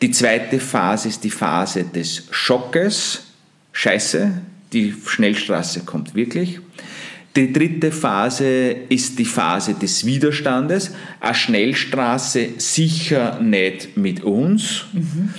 Die 0.01 0.11
zweite 0.11 0.59
Phase 0.59 1.09
ist 1.09 1.23
die 1.25 1.31
Phase 1.31 1.85
des 1.85 2.25
Schockes, 2.31 3.25
Scheiße, 3.73 4.33
die 4.73 4.95
Schnellstraße 5.07 5.81
kommt 5.81 6.15
wirklich. 6.15 6.61
Die 7.35 7.51
dritte 7.51 7.93
Phase 7.93 8.45
ist 8.89 9.19
die 9.19 9.25
Phase 9.25 9.73
des 9.73 10.05
Widerstandes. 10.05 10.91
Eine 11.19 11.35
Schnellstraße 11.35 12.49
sicher 12.59 13.41
nicht 13.41 13.97
mit 13.97 14.23
uns. 14.23 14.85
Mhm. 14.93 15.33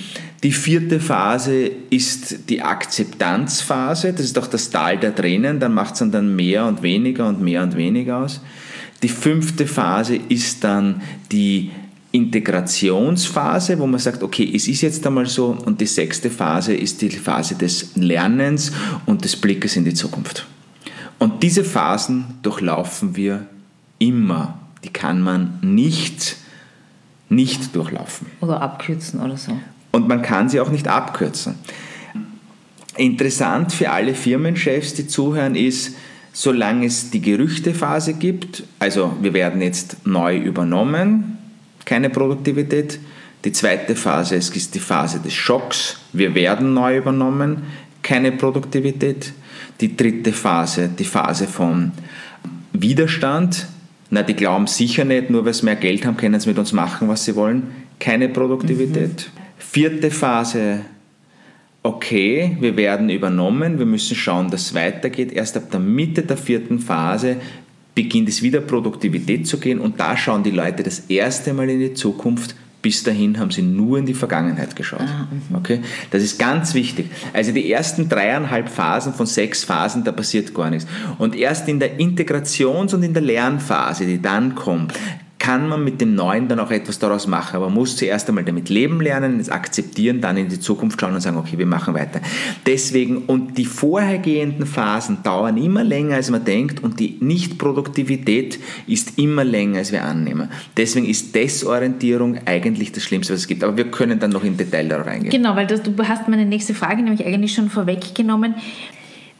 Die 0.44 0.52
vierte 0.52 1.00
Phase 1.00 1.70
ist 1.88 2.50
die 2.50 2.60
Akzeptanzphase. 2.60 4.12
Das 4.12 4.26
ist 4.26 4.38
auch 4.38 4.46
das 4.46 4.68
Tal 4.68 4.98
der 4.98 5.14
Tränen. 5.14 5.58
Dann 5.58 5.72
macht 5.72 5.94
es 5.94 6.10
dann 6.10 6.36
mehr 6.36 6.66
und 6.66 6.82
weniger 6.82 7.26
und 7.28 7.40
mehr 7.40 7.62
und 7.62 7.74
weniger 7.76 8.18
aus. 8.18 8.42
Die 9.02 9.08
fünfte 9.08 9.66
Phase 9.66 10.16
ist 10.16 10.62
dann 10.62 11.00
die 11.32 11.70
Integrationsphase, 12.12 13.78
wo 13.78 13.86
man 13.86 13.98
sagt, 13.98 14.22
okay, 14.22 14.52
es 14.54 14.68
ist 14.68 14.82
jetzt 14.82 15.06
einmal 15.06 15.24
so. 15.24 15.56
Und 15.64 15.80
die 15.80 15.86
sechste 15.86 16.28
Phase 16.28 16.74
ist 16.74 17.00
die 17.00 17.08
Phase 17.08 17.54
des 17.54 17.96
Lernens 17.96 18.70
und 19.06 19.24
des 19.24 19.36
Blickes 19.36 19.76
in 19.76 19.86
die 19.86 19.94
Zukunft. 19.94 20.46
Und 21.18 21.42
diese 21.42 21.64
Phasen 21.64 22.26
durchlaufen 22.42 23.16
wir 23.16 23.46
immer. 23.98 24.58
Die 24.84 24.90
kann 24.90 25.22
man 25.22 25.58
nicht, 25.62 26.36
nicht 27.30 27.74
durchlaufen. 27.74 28.26
Oder 28.42 28.60
abkürzen 28.60 29.20
oder 29.20 29.38
so 29.38 29.52
und 29.94 30.08
man 30.08 30.22
kann 30.22 30.48
sie 30.48 30.58
auch 30.58 30.70
nicht 30.70 30.88
abkürzen. 30.88 31.54
Interessant 32.96 33.72
für 33.72 33.90
alle 33.90 34.14
Firmenchefs, 34.14 34.94
die 34.94 35.06
zuhören, 35.06 35.54
ist, 35.54 35.94
solange 36.32 36.86
es 36.86 37.10
die 37.10 37.20
Gerüchtephase 37.20 38.14
gibt, 38.14 38.64
also 38.80 39.16
wir 39.22 39.34
werden 39.34 39.62
jetzt 39.62 40.04
neu 40.04 40.36
übernommen, 40.36 41.38
keine 41.84 42.10
Produktivität. 42.10 42.98
Die 43.44 43.52
zweite 43.52 43.94
Phase 43.94 44.34
ist 44.34 44.74
die 44.74 44.80
Phase 44.80 45.20
des 45.20 45.32
Schocks, 45.32 45.98
wir 46.12 46.34
werden 46.34 46.74
neu 46.74 46.98
übernommen, 46.98 47.62
keine 48.02 48.32
Produktivität. 48.32 49.32
Die 49.80 49.96
dritte 49.96 50.32
Phase, 50.32 50.88
die 50.88 51.04
Phase 51.04 51.46
von 51.46 51.92
Widerstand, 52.72 53.68
na, 54.10 54.24
die 54.24 54.34
glauben 54.34 54.66
sicher 54.66 55.04
nicht, 55.04 55.30
nur 55.30 55.44
weil 55.44 55.54
sie 55.54 55.64
mehr 55.64 55.76
Geld 55.76 56.04
haben, 56.04 56.16
können 56.16 56.40
sie 56.40 56.48
mit 56.48 56.58
uns 56.58 56.72
machen, 56.72 57.06
was 57.06 57.24
sie 57.24 57.36
wollen, 57.36 57.68
keine 58.00 58.28
Produktivität. 58.28 59.30
Mhm. 59.34 59.43
Vierte 59.58 60.10
Phase, 60.10 60.80
okay, 61.82 62.56
wir 62.60 62.76
werden 62.76 63.10
übernommen, 63.10 63.78
wir 63.78 63.86
müssen 63.86 64.16
schauen, 64.16 64.50
dass 64.50 64.62
es 64.62 64.74
weitergeht. 64.74 65.32
Erst 65.32 65.56
ab 65.56 65.70
der 65.70 65.80
Mitte 65.80 66.22
der 66.22 66.36
vierten 66.36 66.78
Phase 66.78 67.36
beginnt 67.94 68.28
es 68.28 68.42
wieder 68.42 68.60
Produktivität 68.60 69.46
zu 69.46 69.58
gehen 69.58 69.78
und 69.78 70.00
da 70.00 70.16
schauen 70.16 70.42
die 70.42 70.50
Leute 70.50 70.82
das 70.82 71.00
erste 71.08 71.52
Mal 71.52 71.70
in 71.70 71.78
die 71.78 71.94
Zukunft. 71.94 72.56
Bis 72.82 73.02
dahin 73.02 73.38
haben 73.38 73.50
sie 73.50 73.62
nur 73.62 73.98
in 73.98 74.04
die 74.04 74.12
Vergangenheit 74.12 74.76
geschaut. 74.76 75.00
Ah, 75.00 75.26
mhm. 75.30 75.56
okay? 75.56 75.80
Das 76.10 76.22
ist 76.22 76.38
ganz 76.38 76.74
wichtig. 76.74 77.06
Also 77.32 77.52
die 77.52 77.72
ersten 77.72 78.10
dreieinhalb 78.10 78.68
Phasen 78.68 79.14
von 79.14 79.24
sechs 79.24 79.64
Phasen, 79.64 80.04
da 80.04 80.12
passiert 80.12 80.52
gar 80.52 80.68
nichts. 80.68 80.86
Und 81.16 81.34
erst 81.34 81.66
in 81.66 81.80
der 81.80 81.98
Integrations- 81.98 82.94
und 82.94 83.02
in 83.02 83.14
der 83.14 83.22
Lernphase, 83.22 84.04
die 84.04 84.20
dann 84.20 84.54
kommt, 84.54 84.92
kann 85.44 85.68
man 85.68 85.84
mit 85.84 86.00
dem 86.00 86.14
Neuen 86.14 86.48
dann 86.48 86.58
auch 86.58 86.70
etwas 86.70 86.98
daraus 86.98 87.26
machen. 87.26 87.56
Aber 87.56 87.66
man 87.66 87.74
muss 87.74 87.96
zuerst 87.96 88.26
einmal 88.28 88.44
damit 88.44 88.70
leben 88.70 89.02
lernen, 89.02 89.38
es 89.38 89.50
akzeptieren, 89.50 90.22
dann 90.22 90.38
in 90.38 90.48
die 90.48 90.58
Zukunft 90.58 90.98
schauen 90.98 91.12
und 91.12 91.20
sagen, 91.20 91.36
okay, 91.36 91.58
wir 91.58 91.66
machen 91.66 91.92
weiter. 91.92 92.22
Deswegen, 92.64 93.18
und 93.26 93.58
die 93.58 93.66
vorhergehenden 93.66 94.64
Phasen 94.64 95.22
dauern 95.22 95.58
immer 95.58 95.84
länger, 95.84 96.16
als 96.16 96.30
man 96.30 96.46
denkt 96.46 96.82
und 96.82 96.98
die 96.98 97.18
Nichtproduktivität 97.20 98.58
ist 98.86 99.18
immer 99.18 99.44
länger, 99.44 99.80
als 99.80 99.92
wir 99.92 100.04
annehmen. 100.04 100.48
Deswegen 100.78 101.06
ist 101.06 101.34
Desorientierung 101.34 102.38
eigentlich 102.46 102.92
das 102.92 103.02
Schlimmste, 103.02 103.34
was 103.34 103.40
es 103.40 103.46
gibt. 103.46 103.64
Aber 103.64 103.76
wir 103.76 103.90
können 103.90 104.18
dann 104.18 104.30
noch 104.30 104.44
im 104.44 104.56
Detail 104.56 104.88
darauf 104.88 105.06
eingehen. 105.06 105.30
Genau, 105.30 105.56
weil 105.56 105.66
das, 105.66 105.82
du 105.82 105.92
hast 106.08 106.26
meine 106.26 106.46
nächste 106.46 106.72
Frage 106.72 107.02
nämlich 107.02 107.26
eigentlich 107.26 107.52
schon 107.52 107.68
vorweggenommen. 107.68 108.54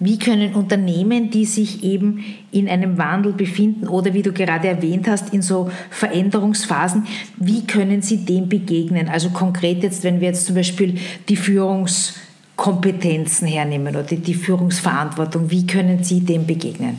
Wie 0.01 0.19
können 0.19 0.55
Unternehmen, 0.55 1.31
die 1.31 1.45
sich 1.45 1.85
eben 1.85 2.25
in 2.51 2.69
einem 2.69 2.99
Wandel 2.99 3.33
befinden 3.33 3.87
oder 3.87 4.13
wie 4.13 4.23
du 4.23 4.33
gerade 4.33 4.67
erwähnt 4.69 5.07
hast, 5.07 5.33
in 5.33 5.41
so 5.41 5.71
Veränderungsphasen, 5.91 7.07
wie 7.37 7.65
können 7.65 8.03
sie 8.03 8.25
dem 8.25 8.49
begegnen? 8.49 9.09
Also 9.09 9.31
konkret 9.31 9.85
jetzt, 9.85 10.03
wenn 10.03 10.21
wir 10.21 10.27
jetzt 10.29 10.47
zum 10.47 10.57
Beispiel 10.57 10.99
die 11.29 11.37
Führungskompetenzen 11.37 13.47
hernehmen 13.47 13.95
oder 13.95 14.03
die 14.03 14.35
Führungsverantwortung, 14.35 15.49
wie 15.51 15.67
können 15.67 16.03
sie 16.03 16.21
dem 16.21 16.45
begegnen? 16.45 16.99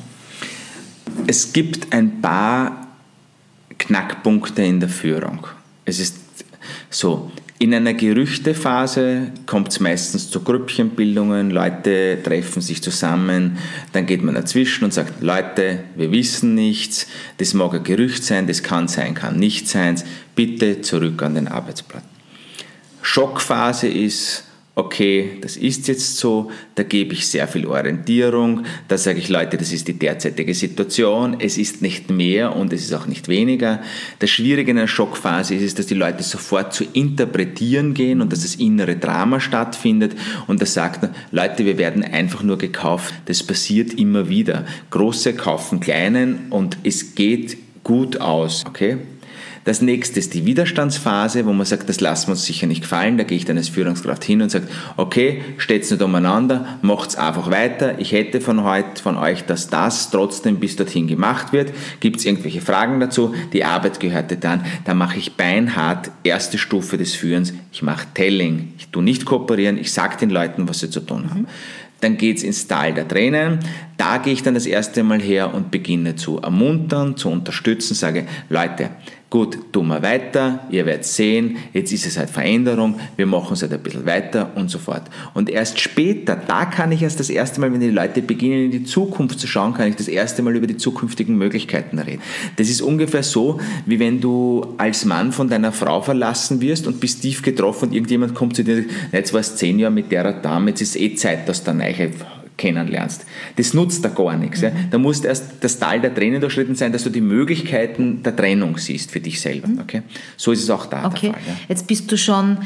Es 1.28 1.52
gibt 1.52 1.92
ein 1.94 2.22
paar 2.22 2.88
Knackpunkte 3.78 4.64
in 4.64 4.80
der 4.80 4.90
Führung. 4.90 5.46
Es 5.84 6.00
ist 6.00 6.18
so, 6.90 7.30
in 7.58 7.74
einer 7.74 7.94
Gerüchtephase 7.94 9.32
kommt 9.46 9.70
es 9.70 9.80
meistens 9.80 10.30
zu 10.30 10.42
Grüppchenbildungen, 10.42 11.52
Leute 11.52 12.20
treffen 12.22 12.62
sich 12.62 12.84
zusammen, 12.84 13.58
dann 13.94 14.06
geht 14.06 14.24
man 14.24 14.36
dazwischen 14.36 14.84
und 14.84 14.94
sagt, 14.94 15.22
Leute, 15.22 15.86
wir 15.96 16.12
wissen 16.12 16.54
nichts, 16.54 17.08
das 17.38 17.54
mag 17.54 17.74
ein 17.74 17.84
Gerücht 17.84 18.24
sein, 18.26 18.48
das 18.48 18.62
kann 18.62 18.90
sein, 18.90 19.14
kann 19.14 19.38
nicht 19.38 19.70
sein, 19.70 20.02
bitte 20.36 20.82
zurück 20.82 21.24
an 21.24 21.36
den 21.36 21.48
Arbeitsplatz. 21.48 22.04
Schockphase 23.02 23.88
ist, 23.88 24.45
okay, 24.76 25.38
das 25.42 25.56
ist 25.56 25.88
jetzt 25.88 26.18
so, 26.18 26.52
da 26.76 26.84
gebe 26.84 27.14
ich 27.14 27.28
sehr 27.28 27.48
viel 27.48 27.66
Orientierung, 27.66 28.66
da 28.90 28.98
sage 28.98 29.20
ich, 29.20 29.30
Leute, 29.30 29.56
das 29.56 29.72
ist 29.72 29.88
die 29.88 29.98
derzeitige 29.98 30.54
Situation, 30.54 31.38
es 31.40 31.58
ist 31.58 31.82
nicht 31.82 32.10
mehr 32.12 32.54
und 32.54 32.74
es 32.74 32.84
ist 32.84 32.94
auch 32.94 33.08
nicht 33.08 33.30
weniger. 33.30 33.82
Das 34.20 34.30
Schwierige 34.30 34.72
in 34.72 34.78
einer 34.78 34.90
Schockphase 34.90 35.56
ist, 35.56 35.80
dass 35.80 35.86
die 35.86 35.94
Leute 35.94 36.24
sofort 36.24 36.74
zu 36.74 36.84
interpretieren 36.92 37.94
gehen 37.94 38.20
und 38.20 38.34
dass 38.34 38.42
das 38.42 38.56
innere 38.56 38.98
Drama 38.98 39.40
stattfindet 39.40 40.14
und 40.48 40.62
da 40.62 40.66
sagt 40.66 41.10
Leute, 41.32 41.66
wir 41.66 41.78
werden 41.78 42.04
einfach 42.04 42.44
nur 42.44 42.58
gekauft. 42.58 43.14
Das 43.26 43.44
passiert 43.44 43.94
immer 43.94 44.28
wieder. 44.28 44.66
Große 44.90 45.34
kaufen 45.34 45.80
Kleinen 45.80 46.48
und 46.50 46.78
es 46.84 47.16
geht 47.16 47.58
gut 47.84 48.20
aus, 48.20 48.66
okay? 48.68 48.98
Das 49.66 49.82
nächste 49.82 50.20
ist 50.20 50.36
die 50.36 50.46
Widerstandsphase, 50.46 51.48
wo 51.48 51.52
man 51.52 51.66
sagt, 51.66 51.90
das 51.90 52.00
lassen 52.00 52.28
wir 52.28 52.32
uns 52.34 52.46
sicher 52.46 52.68
nicht 52.68 52.82
gefallen. 52.82 53.18
Da 53.18 53.24
gehe 53.24 53.36
ich 53.36 53.46
dann 53.46 53.58
als 53.58 53.68
Führungskraft 53.68 54.24
hin 54.24 54.44
und 54.44 54.52
sage, 54.52 54.68
okay, 54.96 55.42
steht's 55.58 55.90
nicht 55.90 56.04
umeinander, 56.04 56.78
macht's 56.84 57.16
einfach 57.16 57.50
weiter. 57.50 57.98
Ich 57.98 58.12
hätte 58.12 58.42
von 58.42 58.64
heute 58.64 59.02
von 59.02 59.18
euch, 59.18 59.44
dass 59.44 59.68
das 59.68 60.12
trotzdem 60.12 60.60
bis 60.60 60.76
dorthin 60.76 61.08
gemacht 61.08 61.52
wird. 61.52 61.74
Gibt 62.00 62.18
es 62.18 62.26
irgendwelche 62.26 62.62
Fragen 62.62 63.00
dazu? 63.00 63.34
Die 63.54 63.66
Arbeit 63.66 64.00
gehörte 64.00 64.38
dann. 64.38 64.64
Da 64.86 64.94
mache 64.94 65.18
ich 65.18 65.34
beinhart 65.34 66.12
erste 66.24 66.60
Stufe 66.60 66.98
des 66.98 67.16
Führens. 67.16 67.52
Ich 67.72 67.82
mache 67.82 68.06
Telling. 68.14 68.74
Ich 68.78 68.90
tue 68.90 69.04
nicht 69.04 69.26
kooperieren. 69.26 69.80
Ich 69.80 69.92
sage 69.92 70.18
den 70.18 70.30
Leuten, 70.30 70.70
was 70.70 70.82
sie 70.82 70.92
zu 70.92 71.00
tun 71.00 71.28
haben. 71.32 71.42
Mhm. 71.42 71.48
Dann 72.02 72.18
geht 72.18 72.38
es 72.38 72.44
ins 72.44 72.68
Tal 72.68 72.94
der 72.94 73.08
Tränen. 73.08 73.60
Da 73.98 74.20
gehe 74.20 74.34
ich 74.34 74.44
dann 74.44 74.54
das 74.54 74.68
erste 74.68 75.02
Mal 75.02 75.22
her 75.22 75.56
und 75.56 75.72
beginne 75.72 76.16
zu 76.16 76.38
ermuntern, 76.38 77.18
zu 77.18 77.30
unterstützen, 77.30 77.96
sage, 77.96 78.28
Leute, 78.50 78.92
gut, 79.36 79.74
tun 79.74 79.88
wir 79.88 80.02
weiter, 80.02 80.62
ihr 80.70 80.86
werdet 80.86 81.04
sehen, 81.04 81.58
jetzt 81.74 81.92
ist 81.92 82.06
es 82.06 82.18
halt 82.18 82.30
Veränderung, 82.30 82.96
wir 83.18 83.26
machen 83.26 83.52
es 83.52 83.64
halt 83.64 83.74
ein 83.74 83.82
bisschen 83.82 84.06
weiter 84.06 84.54
und 84.56 84.72
so 84.72 84.80
fort. 84.80 85.02
Und 85.34 85.50
erst 85.50 85.78
später, 85.78 86.38
da 86.38 86.64
kann 86.64 86.94
ich 86.94 87.02
erst 87.02 87.20
das 87.20 87.30
erste 87.30 87.60
Mal, 87.60 87.74
wenn 87.74 87.82
die 87.82 87.90
Leute 87.90 88.22
beginnen 88.22 88.64
in 88.64 88.72
die 88.72 88.86
Zukunft 88.86 89.42
zu 89.42 89.46
schauen, 89.46 89.74
kann 89.74 89.90
ich 89.90 89.98
das 89.98 90.08
erste 90.08 90.42
Mal 90.42 90.56
über 90.56 90.68
die 90.68 90.78
zukünftigen 90.78 91.38
Möglichkeiten 91.38 92.00
reden. 92.00 92.22
Das 92.56 92.70
ist 92.70 92.82
ungefähr 92.82 93.24
so, 93.24 93.60
wie 93.86 94.00
wenn 94.00 94.22
du 94.22 94.74
als 94.78 95.04
Mann 95.04 95.34
von 95.34 95.50
deiner 95.50 95.74
Frau 95.74 96.02
verlassen 96.02 96.62
wirst 96.62 96.88
und 96.88 97.02
bist 97.02 97.22
tief 97.22 97.42
getroffen 97.42 97.90
und 97.90 97.94
irgendjemand 97.94 98.36
kommt 98.36 98.56
zu 98.56 98.64
dir 98.64 98.78
und 98.78 98.84
sagt, 98.84 99.14
jetzt 99.14 99.34
war 99.34 99.42
es 99.42 99.58
zehn 99.58 99.80
Jahre 99.80 99.94
mit 99.94 100.14
der 100.14 100.32
Dame, 100.32 100.70
jetzt 100.70 100.80
ist 100.80 100.96
eh 100.96 101.14
Zeit, 101.16 101.50
dass 101.50 101.62
der 101.62 101.74
Neiche 101.74 102.10
kennenlernst. 102.58 103.26
Das 103.58 103.74
nutzt 103.74 104.04
da 104.06 104.10
gar 104.10 104.38
nichts. 104.38 104.62
Mhm. 104.62 104.68
Ja. 104.68 104.72
Da 104.92 104.98
muss 104.98 105.24
erst 105.24 105.46
das 105.62 105.80
Tal 105.80 106.02
der 106.02 106.14
Tränen 106.14 106.42
durchschritten 106.42 106.76
sein, 106.76 106.92
dass 106.92 107.04
du 107.04 107.10
die 107.10 107.22
Möglichkeiten 107.22 108.24
der 108.24 108.36
Trennung 108.36 108.78
siehst 108.78 109.12
für 109.12 109.20
dich 109.20 109.42
selber. 109.42 109.68
Mhm. 109.68 109.80
Okay? 109.80 110.02
So 110.38 110.52
ist 110.52 110.64
es 110.64 110.70
auch 110.70 110.86
da 110.86 111.06
okay. 111.06 111.28
der 111.28 111.34
Fall. 111.34 111.42
Ja. 111.48 111.56
Jetzt 111.68 111.88
bist 111.88 112.12
du 112.12 112.18
schon 112.18 112.58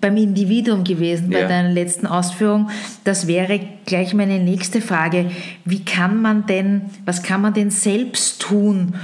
beim 0.00 0.16
Individuum 0.16 0.84
gewesen, 0.84 1.30
bei 1.30 1.40
ja. 1.40 1.48
deiner 1.48 1.70
letzten 1.70 2.06
Ausführung. 2.06 2.70
Das 3.04 3.26
wäre 3.26 3.60
gleich 3.86 4.14
meine 4.14 4.38
nächste 4.38 4.80
Frage. 4.80 5.30
Wie 5.64 5.84
kann 5.84 6.22
man 6.22 6.46
denn, 6.46 6.82
was 7.04 7.22
kann 7.22 7.42
man 7.42 7.54
denn 7.54 7.70
selbst 7.70 8.40
tun, 8.40 8.94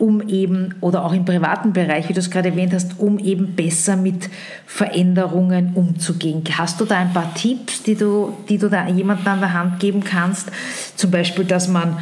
um 0.00 0.26
eben, 0.28 0.74
oder 0.80 1.04
auch 1.04 1.12
im 1.12 1.24
privaten 1.24 1.72
Bereich, 1.72 2.08
wie 2.08 2.14
du 2.14 2.20
es 2.20 2.30
gerade 2.30 2.48
erwähnt 2.48 2.72
hast, 2.72 2.98
um 2.98 3.18
eben 3.18 3.54
besser 3.54 3.96
mit 3.96 4.30
Veränderungen 4.66 5.72
umzugehen. 5.74 6.42
Hast 6.56 6.80
du 6.80 6.86
da 6.86 6.98
ein 6.98 7.12
paar 7.12 7.34
Tipps, 7.34 7.82
die 7.82 7.94
du, 7.94 8.34
die 8.48 8.58
du 8.58 8.68
da 8.68 8.88
jemandem 8.88 9.28
an 9.28 9.40
der 9.40 9.52
Hand 9.52 9.78
geben 9.78 10.02
kannst? 10.02 10.50
Zum 10.96 11.10
Beispiel, 11.10 11.44
dass 11.44 11.68
man 11.68 11.98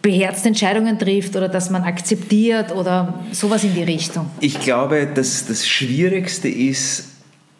beherzt 0.00 0.46
Entscheidungen 0.46 0.98
trifft 0.98 1.36
oder 1.36 1.48
dass 1.48 1.70
man 1.70 1.84
akzeptiert 1.84 2.74
oder 2.74 3.20
sowas 3.30 3.62
in 3.64 3.74
die 3.74 3.84
Richtung? 3.84 4.30
Ich 4.40 4.58
glaube, 4.58 5.06
dass 5.06 5.46
das 5.46 5.66
Schwierigste 5.66 6.48
ist, 6.48 7.11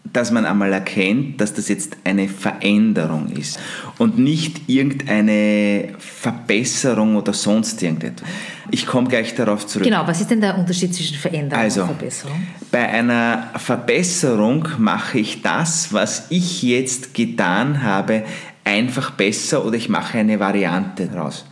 dass 0.05 0.31
man 0.31 0.45
einmal 0.45 0.73
erkennt, 0.73 1.41
dass 1.41 1.55
das 1.55 1.69
jetzt 1.69 1.97
eine 2.05 2.29
Veränderung 2.29 3.29
ist 3.29 3.59
und 3.99 4.19
nicht 4.19 4.69
irgendeine 4.69 5.95
Verbesserung 5.99 7.17
oder 7.17 7.33
sonst 7.33 7.83
irgendetwas. 7.83 8.29
Ich 8.71 8.87
komme 8.87 9.09
gleich 9.09 9.35
darauf 9.35 9.67
zurück. 9.67 9.85
Genau, 9.85 10.07
was 10.07 10.21
ist 10.21 10.31
denn 10.31 10.41
der 10.41 10.59
Unterschied 10.59 10.95
zwischen 10.95 11.17
Veränderung 11.17 11.63
also, 11.63 11.83
und 11.83 11.87
Verbesserung? 11.89 12.47
Bei 12.71 12.89
einer 12.89 13.51
Verbesserung 13.57 14.69
mache 14.79 15.21
ich 15.21 15.41
das, 15.43 15.93
was 15.93 16.27
ich 16.31 16.63
jetzt 16.63 17.15
getan 17.15 17.83
habe, 17.83 18.25
einfach 18.65 19.13
besser 19.13 19.65
oder 19.65 19.77
ich 19.77 19.89
mache 19.89 20.19
eine 20.19 20.39
Variante 20.41 21.07
daraus. 21.07 21.45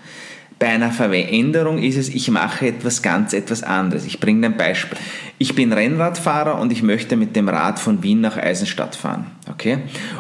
Bei 0.61 0.69
einer 0.69 0.91
Veränderung 0.91 1.79
ist 1.79 1.97
es, 1.97 2.11
ich 2.11 2.31
mache 2.31 2.67
etwas 2.67 3.01
ganz 3.01 3.33
etwas 3.33 3.63
anderes. 3.63 4.05
Ich 4.05 4.21
bringe 4.21 4.47
ein 4.47 4.59
Beispiel. 4.59 4.99
Ich 5.39 5.55
bin 5.55 5.73
Rennradfahrer 5.73 6.61
und 6.61 6.71
ich 6.71 6.83
möchte 6.83 7.17
mit 7.17 7.35
dem 7.35 7.49
Rad 7.49 7.79
von 7.79 8.03
Wien 8.03 8.21
nach 8.21 8.37
Eisenstadt 8.37 8.95
fahren. 8.95 9.25
Okay? 9.51 9.79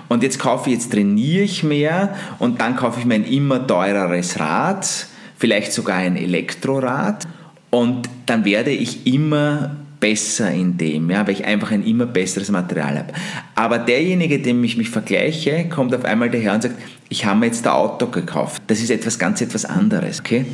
Und 0.09 0.23
jetzt 0.23 0.39
kaufe 0.39 0.71
ich, 0.71 0.77
jetzt 0.77 0.93
trainiere 0.93 1.45
ich 1.45 1.63
mehr 1.63 2.17
und 2.39 2.63
dann 2.63 2.75
kaufe 2.75 3.01
ich 3.01 3.05
mir 3.05 3.17
ein 3.17 3.25
immer 3.25 3.67
teureres 3.67 4.41
Rad, 4.41 4.89
vielleicht 5.37 5.75
sogar 5.75 5.99
ein 5.99 6.17
Elektrorad 6.17 7.29
und 7.69 8.09
dann 8.25 8.47
werde 8.47 8.71
ich 8.71 9.07
immer 9.07 9.77
besser 10.01 10.51
in 10.51 10.79
dem, 10.79 11.11
ja, 11.11 11.27
weil 11.27 11.35
ich 11.35 11.45
einfach 11.45 11.71
ein 11.71 11.85
immer 11.85 12.07
besseres 12.07 12.51
Material 12.51 12.99
habe. 12.99 13.13
Aber 13.55 13.79
derjenige, 13.79 14.39
dem 14.39 14.65
ich 14.65 14.79
mich 14.79 14.89
vergleiche, 14.89 15.69
kommt 15.69 15.95
auf 15.95 16.07
einmal 16.07 16.31
daher 16.31 16.55
und 16.55 16.63
sagt, 16.63 16.77
ich 17.11 17.25
habe 17.25 17.41
mir 17.41 17.47
jetzt 17.47 17.67
ein 17.67 17.73
Auto 17.73 18.07
gekauft. 18.07 18.63
Das 18.69 18.81
ist 18.81 18.89
etwas 18.89 19.19
ganz 19.19 19.41
etwas 19.41 19.65
anderes. 19.65 20.21
Okay? 20.21 20.47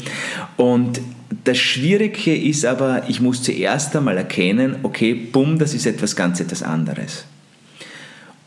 Und 0.57 1.01
das 1.45 1.59
Schwierige 1.59 2.35
ist 2.35 2.65
aber, 2.65 3.09
ich 3.09 3.21
muss 3.21 3.43
zuerst 3.43 3.95
einmal 3.95 4.17
erkennen, 4.17 4.77
okay, 4.83 5.15
bumm, 5.15 5.59
das 5.59 5.75
ist 5.75 5.87
etwas 5.87 6.17
ganz 6.17 6.41
etwas 6.41 6.63
anderes. 6.63 7.27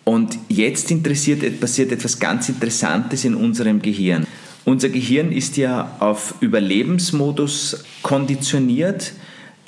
Und 0.03 0.39
jetzt 0.49 0.91
passiert 1.03 1.91
etwas 1.91 2.19
ganz 2.19 2.49
Interessantes 2.49 3.25
in 3.25 3.35
unserem 3.35 3.79
Gehirn. 3.79 4.25
Unser 4.65 4.89
Gehirn 4.89 5.31
ist 5.31 5.55
ja 5.57 5.95
auf 5.99 6.33
Überlebensmodus 6.39 7.83
konditioniert. 8.01 9.13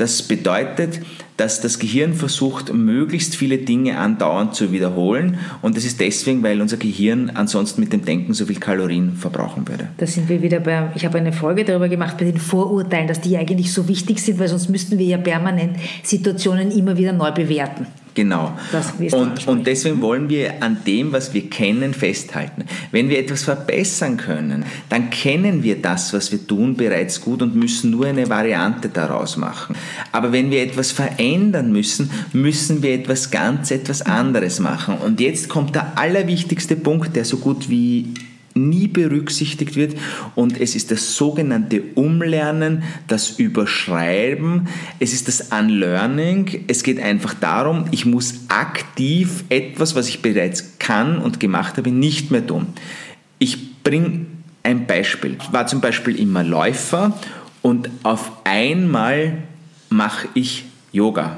Das 0.02 0.24
bedeutet, 0.24 1.00
dass 1.38 1.62
das 1.62 1.78
Gehirn 1.78 2.16
versucht, 2.16 2.74
möglichst 2.74 3.36
viele 3.36 3.60
Dinge 3.60 4.00
andauernd 4.00 4.56
zu 4.56 4.72
wiederholen. 4.72 5.38
Und 5.62 5.78
das 5.78 5.86
ist 5.86 6.00
deswegen, 6.00 6.42
weil 6.42 6.60
unser 6.60 6.78
Gehirn 6.78 7.30
ansonsten 7.36 7.82
mit 7.82 7.94
dem 7.94 8.04
Denken 8.04 8.34
so 8.34 8.48
viel 8.48 8.60
Kalorien 8.60 9.16
verbrauchen 9.16 9.68
würde. 9.68 9.90
Da 9.98 10.08
sind 10.08 10.28
wir 10.28 10.42
wieder 10.42 10.60
bei, 10.60 10.90
ich 10.96 11.06
habe 11.06 11.20
eine 11.20 11.32
Folge 11.32 11.66
darüber 11.66 11.88
gemacht, 11.88 12.18
bei 12.18 12.26
den 12.26 12.40
Vorurteilen, 12.40 13.08
dass 13.08 13.22
die 13.22 13.38
eigentlich 13.38 13.72
so 13.72 13.88
wichtig 13.88 14.18
sind, 14.18 14.40
weil 14.40 14.48
sonst 14.48 14.70
müssten 14.70 14.98
wir 14.98 15.06
ja 15.06 15.20
permanent 15.20 15.78
Situationen 16.02 16.72
immer 16.72 16.98
wieder 16.98 17.14
neu 17.14 17.32
bewerten. 17.32 17.86
Genau. 18.14 18.58
Und, 19.12 19.48
und 19.48 19.68
deswegen 19.68 20.02
wollen 20.02 20.28
wir 20.28 20.62
an 20.62 20.78
dem, 20.86 21.14
was 21.14 21.34
wir 21.34 21.50
kennen, 21.50 21.94
festhalten. 21.94 22.66
Wenn 22.92 23.08
wir 23.10 23.20
etwas 23.20 23.44
verbessern 23.44 24.18
können, 24.18 24.66
dann 24.90 25.10
kennen 25.10 25.64
wir 25.64 25.82
das, 25.82 26.14
was 26.14 26.32
wir 26.32 26.46
tun, 26.46 26.76
bereits 26.76 27.22
gut 27.22 27.42
und 27.42 27.56
müssen 27.56 27.92
nur 27.92 28.08
eine 28.08 28.30
Variante 28.30 28.90
daraus 28.90 29.38
machen. 29.38 29.76
Aber 30.12 30.34
wenn 30.34 30.52
wir 30.52 30.62
etwas 30.62 30.92
verändern 30.92 31.72
müssen, 31.72 32.12
müssen 32.34 32.84
wir 32.84 32.94
etwas 32.96 33.32
ganz, 33.32 33.72
etwas 33.72 34.02
anderes 34.02 34.60
machen. 34.60 34.96
Und 34.98 35.22
jetzt 35.22 35.48
kommt 35.48 35.76
der 35.76 35.98
allerwichtigste 35.98 36.76
Punkt, 36.76 37.16
der 37.16 37.24
so 37.24 37.38
gut 37.38 37.70
wie 37.70 38.14
nie 38.56 38.88
berücksichtigt 38.88 39.76
wird 39.76 39.96
und 40.36 40.60
es 40.60 40.76
ist 40.76 40.92
das 40.92 41.16
sogenannte 41.16 41.82
Umlernen, 41.96 42.84
das 43.08 43.32
Überschreiben, 43.40 44.68
es 45.00 45.14
ist 45.14 45.28
das 45.28 45.50
Unlearning. 45.52 46.66
Es 46.68 46.84
geht 46.84 47.00
einfach 47.00 47.34
darum, 47.34 47.86
ich 47.92 48.06
muss 48.06 48.46
aktiv 48.50 49.44
etwas, 49.50 49.96
was 49.96 50.10
ich 50.10 50.22
bereits 50.22 50.78
kann 50.80 51.18
und 51.18 51.40
gemacht 51.40 51.78
habe, 51.78 51.92
nicht 51.92 52.32
mehr 52.32 52.46
tun. 52.46 52.68
Ich 53.40 53.82
bringe 53.84 54.26
ein 54.64 54.86
Beispiel. 54.86 55.38
Ich 55.42 55.54
war 55.54 55.68
zum 55.68 55.82
Beispiel 55.82 56.20
immer 56.20 56.44
Läufer 56.44 57.18
und 57.62 57.90
auf 58.04 58.32
einmal 58.44 59.38
mache 59.90 60.28
ich 60.34 60.66
Yoga. 60.92 61.38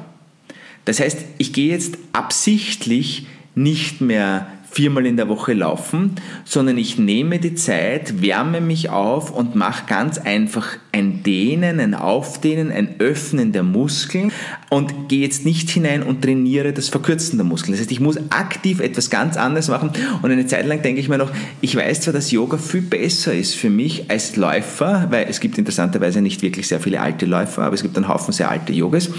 Das 0.86 1.00
heißt, 1.00 1.20
ich 1.38 1.54
gehe 1.54 1.72
jetzt 1.72 1.98
absichtlich 2.12 3.28
nicht 3.56 4.02
mehr 4.02 4.48
viermal 4.74 5.06
in 5.06 5.18
der 5.18 5.30
Woche 5.30 5.54
laufen, 5.54 6.16
sondern 6.46 6.80
ich 6.80 6.98
nehme 6.98 7.38
die 7.38 7.54
Zeit, 7.54 8.24
wärme 8.24 8.60
mich 8.60 8.90
auf 8.90 9.30
und 9.30 9.56
mache 9.56 9.84
ganz 9.88 10.18
einfach 10.18 10.66
ein 10.92 11.22
Dehnen, 11.22 11.80
ein 11.80 11.94
Aufdehnen, 11.94 12.72
ein 12.72 13.00
Öffnen 13.00 13.52
der 13.52 13.62
Muskeln 13.62 14.32
und 14.70 15.10
gehe 15.10 15.22
jetzt 15.22 15.46
nicht 15.46 15.70
hinein 15.70 16.02
und 16.02 16.24
trainiere 16.24 16.74
das 16.74 16.90
Verkürzen 16.90 17.38
der 17.38 17.46
Muskeln. 17.46 17.74
Das 17.74 17.82
heißt, 17.82 17.92
ich 17.92 18.00
muss 18.00 18.18
aktiv 18.32 18.80
etwas 18.80 19.12
ganz 19.12 19.38
anderes 19.38 19.68
machen 19.68 19.92
und 20.22 20.32
eine 20.32 20.48
Zeit 20.48 20.66
lang 20.66 20.82
denke 20.82 21.00
ich 21.00 21.08
mir 21.08 21.20
noch, 21.20 21.32
ich 21.62 21.76
weiß 21.76 22.02
zwar, 22.02 22.14
dass 22.14 22.32
Yoga 22.32 22.58
viel 22.58 22.82
besser 22.82 23.34
ist 23.34 23.56
für 23.56 23.70
mich 23.70 24.10
als 24.10 24.36
Läufer, 24.36 25.08
weil 25.12 25.28
es 25.30 25.40
gibt 25.40 25.60
interessanterweise 25.60 26.22
nicht 26.22 26.42
wirklich 26.42 26.68
sehr 26.68 26.80
viele 26.80 27.00
alte 27.00 27.28
Läufer, 27.28 27.64
aber 27.64 27.76
es 27.76 27.84
gibt 27.84 27.96
einen 27.96 28.08
Haufen 28.08 28.34
sehr 28.34 28.50
alte 28.50 28.74
Yogas 28.74 29.10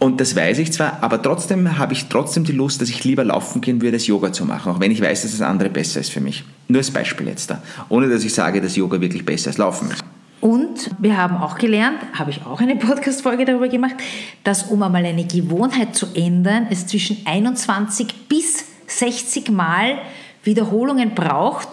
und 0.00 0.20
das 0.20 0.34
weiß 0.34 0.58
ich 0.58 0.72
zwar, 0.72 1.02
aber 1.02 1.22
trotzdem 1.22 1.78
habe 1.78 1.92
ich 1.92 2.06
trotzdem 2.06 2.42
die 2.42 2.52
Lust, 2.52 2.80
dass 2.80 2.88
ich 2.88 3.04
lieber 3.04 3.24
laufen 3.24 3.60
gehen 3.60 3.80
würde, 3.80 3.96
als 3.96 4.06
Yoga 4.08 4.32
zu 4.32 4.44
machen, 4.44 4.72
auch 4.72 4.80
wenn 4.80 4.87
ich 4.90 5.00
weiß, 5.00 5.22
dass 5.22 5.32
das 5.32 5.42
andere 5.42 5.70
besser 5.70 6.00
ist 6.00 6.10
für 6.10 6.20
mich. 6.20 6.44
Nur 6.68 6.78
als 6.78 6.90
Beispiel 6.90 7.28
jetzt 7.28 7.50
da. 7.50 7.62
Ohne 7.88 8.08
dass 8.08 8.24
ich 8.24 8.34
sage, 8.34 8.60
dass 8.60 8.76
Yoga 8.76 9.00
wirklich 9.00 9.24
besser 9.24 9.48
als 9.48 9.58
Laufen 9.58 9.90
ist. 9.90 10.04
Und 10.40 10.90
wir 10.98 11.16
haben 11.16 11.36
auch 11.36 11.58
gelernt, 11.58 11.98
habe 12.12 12.30
ich 12.30 12.44
auch 12.46 12.60
eine 12.60 12.76
Podcast-Folge 12.76 13.44
darüber 13.44 13.68
gemacht, 13.68 13.96
dass 14.44 14.64
um 14.64 14.82
einmal 14.82 15.04
eine 15.04 15.24
Gewohnheit 15.24 15.96
zu 15.96 16.06
ändern, 16.14 16.68
es 16.70 16.86
zwischen 16.86 17.18
21 17.24 18.28
bis 18.28 18.64
60 18.86 19.50
Mal 19.50 19.98
Wiederholungen 20.44 21.14
braucht, 21.14 21.68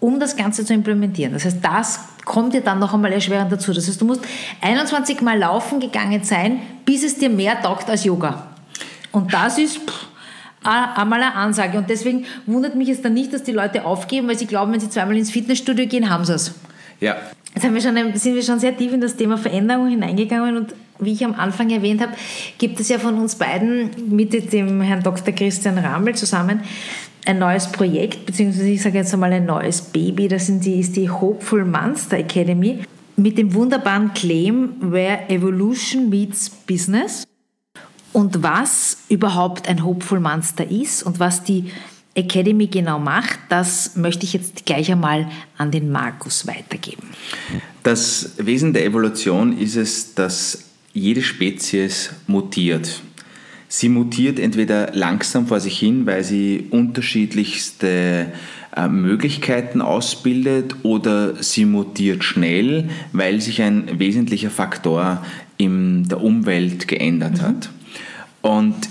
um 0.00 0.18
das 0.18 0.36
Ganze 0.36 0.64
zu 0.64 0.74
implementieren. 0.74 1.32
Das 1.32 1.44
heißt, 1.44 1.58
das 1.62 2.00
kommt 2.24 2.54
dir 2.54 2.60
dann 2.60 2.80
noch 2.80 2.92
einmal 2.92 3.12
erschwerend 3.12 3.52
dazu. 3.52 3.72
Das 3.72 3.86
heißt, 3.86 4.00
du 4.00 4.04
musst 4.04 4.22
21 4.60 5.22
Mal 5.22 5.38
laufen 5.38 5.78
gegangen 5.78 6.24
sein, 6.24 6.60
bis 6.84 7.04
es 7.04 7.18
dir 7.18 7.30
mehr 7.30 7.60
taugt 7.62 7.88
als 7.88 8.04
Yoga. 8.04 8.48
Und 9.12 9.32
das 9.32 9.58
ist 9.58 9.78
pff, 9.78 10.07
einmal 10.68 11.22
eine 11.22 11.34
Ansage. 11.34 11.78
Und 11.78 11.90
deswegen 11.90 12.24
wundert 12.46 12.74
mich 12.74 12.88
es 12.88 13.02
dann 13.02 13.14
nicht, 13.14 13.32
dass 13.32 13.42
die 13.42 13.52
Leute 13.52 13.84
aufgeben, 13.84 14.28
weil 14.28 14.38
sie 14.38 14.46
glauben, 14.46 14.72
wenn 14.72 14.80
sie 14.80 14.90
zweimal 14.90 15.16
ins 15.16 15.30
Fitnessstudio 15.30 15.86
gehen, 15.86 16.10
haben 16.10 16.24
sie 16.24 16.34
es. 16.34 16.54
Ja. 17.00 17.16
Jetzt 17.54 17.72
wir 17.72 17.80
schon, 17.80 17.96
sind 18.14 18.34
wir 18.34 18.42
schon 18.42 18.58
sehr 18.58 18.76
tief 18.76 18.92
in 18.92 19.00
das 19.00 19.16
Thema 19.16 19.38
Veränderung 19.38 19.88
hineingegangen 19.88 20.56
und 20.56 20.74
wie 21.00 21.12
ich 21.12 21.24
am 21.24 21.34
Anfang 21.34 21.70
erwähnt 21.70 22.02
habe, 22.02 22.12
gibt 22.58 22.80
es 22.80 22.88
ja 22.88 22.98
von 22.98 23.18
uns 23.18 23.36
beiden 23.36 23.90
mit 24.14 24.52
dem 24.52 24.80
Herrn 24.80 25.02
Dr. 25.02 25.32
Christian 25.34 25.78
Ramel 25.78 26.14
zusammen 26.14 26.60
ein 27.24 27.38
neues 27.38 27.70
Projekt, 27.70 28.26
beziehungsweise 28.26 28.68
ich 28.68 28.82
sage 28.82 28.98
jetzt 28.98 29.12
einmal 29.12 29.32
ein 29.32 29.44
neues 29.44 29.82
Baby, 29.82 30.28
das 30.28 30.46
sind 30.46 30.64
die, 30.64 30.80
ist 30.80 30.96
die 30.96 31.10
Hopeful 31.10 31.64
Monster 31.64 32.18
Academy 32.18 32.80
mit 33.16 33.36
dem 33.36 33.52
wunderbaren 33.54 34.14
Claim 34.14 34.76
Where 34.80 35.28
Evolution 35.28 36.08
Meets 36.08 36.48
Business 36.48 37.27
und 38.12 38.42
was 38.42 38.98
überhaupt 39.08 39.68
ein 39.68 39.84
Hopeful 39.84 40.20
Monster 40.20 40.70
ist 40.70 41.02
und 41.02 41.20
was 41.20 41.44
die 41.44 41.70
Academy 42.14 42.66
genau 42.66 42.98
macht, 42.98 43.38
das 43.48 43.94
möchte 43.96 44.24
ich 44.24 44.32
jetzt 44.32 44.66
gleich 44.66 44.90
einmal 44.90 45.28
an 45.56 45.70
den 45.70 45.90
Markus 45.90 46.46
weitergeben. 46.46 47.08
Das 47.82 48.32
Wesen 48.38 48.72
der 48.72 48.84
Evolution 48.84 49.56
ist 49.56 49.76
es, 49.76 50.14
dass 50.14 50.64
jede 50.92 51.22
Spezies 51.22 52.10
mutiert. 52.26 53.02
Sie 53.68 53.88
mutiert 53.88 54.38
entweder 54.38 54.92
langsam 54.94 55.46
vor 55.46 55.60
sich 55.60 55.78
hin, 55.78 56.06
weil 56.06 56.24
sie 56.24 56.66
unterschiedlichste 56.70 58.32
äh, 58.74 58.88
Möglichkeiten 58.88 59.82
ausbildet 59.82 60.76
oder 60.82 61.40
sie 61.42 61.66
mutiert 61.66 62.24
schnell, 62.24 62.88
weil 63.12 63.40
sich 63.40 63.62
ein 63.62 63.98
wesentlicher 63.98 64.50
Faktor 64.50 65.24
in 65.58 66.08
der 66.08 66.22
Umwelt 66.22 66.88
geändert 66.88 67.38
mhm. 67.38 67.42
hat. 67.42 67.70
Und 68.48 68.88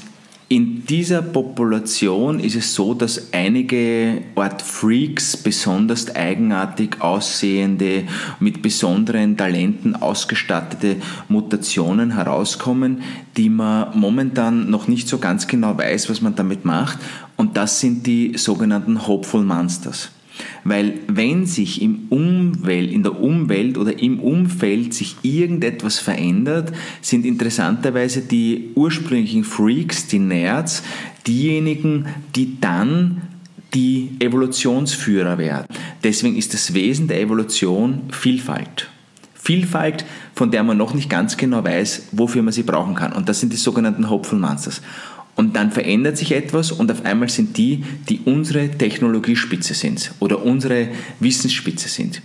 in 0.49 0.85
dieser 0.85 1.23
Population 1.23 2.39
ist 2.39 2.55
es 2.55 2.75
so, 2.75 2.93
dass 2.93 3.33
einige 3.33 4.21
Art 4.35 4.61
Freaks, 4.61 5.35
besonders 5.35 6.15
eigenartig 6.15 7.01
aussehende, 7.01 8.03
mit 8.39 8.61
besonderen 8.61 9.35
Talenten 9.35 9.95
ausgestattete 9.95 10.97
Mutationen 11.27 12.11
herauskommen, 12.11 13.01
die 13.35 13.49
man 13.49 13.99
momentan 13.99 14.69
noch 14.69 14.87
nicht 14.87 15.07
so 15.07 15.17
ganz 15.17 15.47
genau 15.47 15.75
weiß, 15.75 16.07
was 16.07 16.21
man 16.21 16.35
damit 16.35 16.63
macht. 16.63 16.99
Und 17.35 17.57
das 17.57 17.79
sind 17.79 18.05
die 18.05 18.37
sogenannten 18.37 19.07
Hopeful 19.07 19.43
Monsters. 19.43 20.11
Weil 20.63 20.95
wenn 21.07 21.45
sich 21.45 21.81
im 21.81 22.07
Umwelt, 22.09 22.91
in 22.91 23.03
der 23.03 23.19
Umwelt 23.19 23.77
oder 23.77 23.99
im 23.99 24.19
Umfeld 24.19 24.93
sich 24.93 25.15
irgendetwas 25.21 25.99
verändert, 25.99 26.71
sind 27.01 27.25
interessanterweise 27.25 28.21
die 28.21 28.71
ursprünglichen 28.75 29.43
Freaks, 29.43 30.07
die 30.07 30.19
Nerds, 30.19 30.83
diejenigen, 31.25 32.05
die 32.35 32.59
dann 32.59 33.21
die 33.73 34.11
Evolutionsführer 34.19 35.37
werden. 35.37 35.67
Deswegen 36.03 36.37
ist 36.37 36.53
das 36.53 36.73
Wesen 36.73 37.07
der 37.07 37.21
Evolution 37.21 38.03
Vielfalt. 38.11 38.89
Vielfalt, 39.33 40.05
von 40.35 40.51
der 40.51 40.63
man 40.63 40.77
noch 40.77 40.93
nicht 40.93 41.09
ganz 41.09 41.37
genau 41.37 41.63
weiß, 41.63 42.09
wofür 42.11 42.43
man 42.43 42.53
sie 42.53 42.63
brauchen 42.63 42.95
kann. 42.95 43.13
Und 43.13 43.29
das 43.29 43.39
sind 43.39 43.53
die 43.53 43.57
sogenannten 43.57 44.09
Hopeful 44.09 44.39
Monsters. 44.39 44.81
Und 45.37 45.55
dann 45.55 45.71
verändert 45.71 46.17
sich 46.17 46.31
etwas 46.31 46.71
und 46.71 46.91
auf 46.91 47.05
einmal 47.05 47.29
sind 47.29 47.57
die, 47.57 47.83
die 48.09 48.21
unsere 48.25 48.69
Technologiespitze 48.69 49.75
sind 49.75 50.11
oder 50.19 50.43
unsere 50.43 50.89
Wissensspitze 51.19 51.87
sind. 51.87 52.23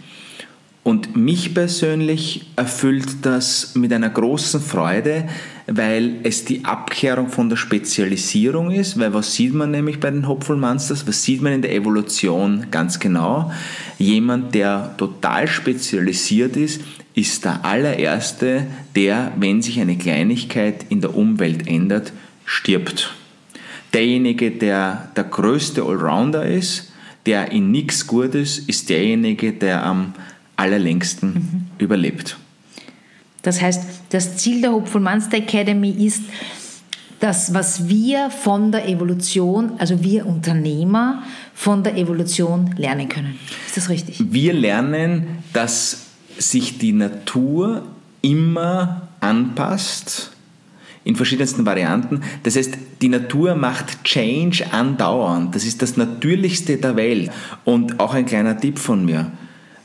Und 0.83 1.14
mich 1.14 1.55
persönlich 1.55 2.46
erfüllt 2.57 3.09
das 3.22 3.75
mit 3.77 3.92
einer 3.92 4.09
großen 4.09 4.61
Freude, 4.61 5.29
weil 5.66 6.16
es 6.25 6.44
die 6.46 6.64
Abkehrung 6.64 7.29
von 7.29 7.48
der 7.51 7.57
Spezialisierung 7.57 8.70
ist, 8.72 8.98
weil 8.98 9.14
was 9.14 9.35
sieht 9.35 9.55
man 9.55 9.70
nämlich 9.70 10.01
bei 10.01 10.11
den 10.11 10.27
Hopeful 10.27 10.57
Monsters, 10.57 11.07
was 11.07 11.22
sieht 11.22 11.40
man 11.40 11.53
in 11.53 11.62
der 11.62 11.75
Evolution 11.75 12.66
ganz 12.72 12.98
genau? 12.98 13.53
Jemand, 13.98 14.55
der 14.55 14.94
total 14.96 15.46
spezialisiert 15.46 16.57
ist, 16.57 16.81
ist 17.14 17.44
der 17.44 17.64
allererste, 17.64 18.66
der, 18.96 19.33
wenn 19.37 19.62
sich 19.62 19.79
eine 19.81 19.96
Kleinigkeit 19.96 20.87
in 20.88 21.01
der 21.01 21.14
Umwelt 21.14 21.68
ändert, 21.68 22.12
stirbt. 22.53 23.15
Derjenige, 23.95 24.51
der 24.51 25.09
der 25.17 25.25
größte 25.25 25.83
Allrounder 25.83 26.47
ist, 26.47 26.93
der 27.27 27.51
in 27.51 27.71
nichts 27.71 28.07
gut 28.07 28.35
ist, 28.35 28.69
ist 28.69 28.91
derjenige, 28.91 29.53
der 29.53 29.85
am 29.85 30.12
allerlängsten 30.57 31.33
mhm. 31.33 31.67
überlebt. 31.79 32.37
Das 33.43 33.61
heißt, 33.61 33.85
das 34.11 34.37
Ziel 34.37 34.61
der 34.61 34.73
Hopeful 34.73 35.01
Monster 35.01 35.38
Academy 35.38 35.91
ist, 35.91 36.23
das, 37.21 37.55
was 37.55 37.88
wir 37.88 38.31
von 38.31 38.73
der 38.73 38.88
Evolution, 38.88 39.73
also 39.79 40.03
wir 40.03 40.27
Unternehmer, 40.27 41.23
von 41.55 41.83
der 41.85 41.97
Evolution 41.97 42.75
lernen 42.77 43.09
können. 43.09 43.38
Ist 43.67 43.77
das 43.77 43.88
richtig? 43.88 44.21
Wir 44.31 44.53
lernen, 44.53 45.38
dass 45.53 46.07
sich 46.38 46.79
die 46.79 46.93
Natur 46.93 47.87
immer 48.21 49.09
anpasst 49.21 50.32
in 51.05 51.17
verschiedensten 51.17 51.67
Varianten. 51.67 52.21
Das 52.43 52.57
heißt, 52.57 52.77
die 53.01 53.09
Natur 53.09 53.55
macht 53.55 54.05
Change 54.05 54.73
andauernd. 54.73 55.55
Das 55.55 55.65
ist 55.65 55.83
das 55.83 55.97
Natürlichste 55.97 56.77
der 56.77 56.97
Welt. 56.97 57.31
Und 57.65 58.01
auch 58.01 58.15
ein 58.15 58.27
kleiner 58.27 58.59
Tipp 58.59 58.79
von 58.79 59.05
mir. 59.05 59.33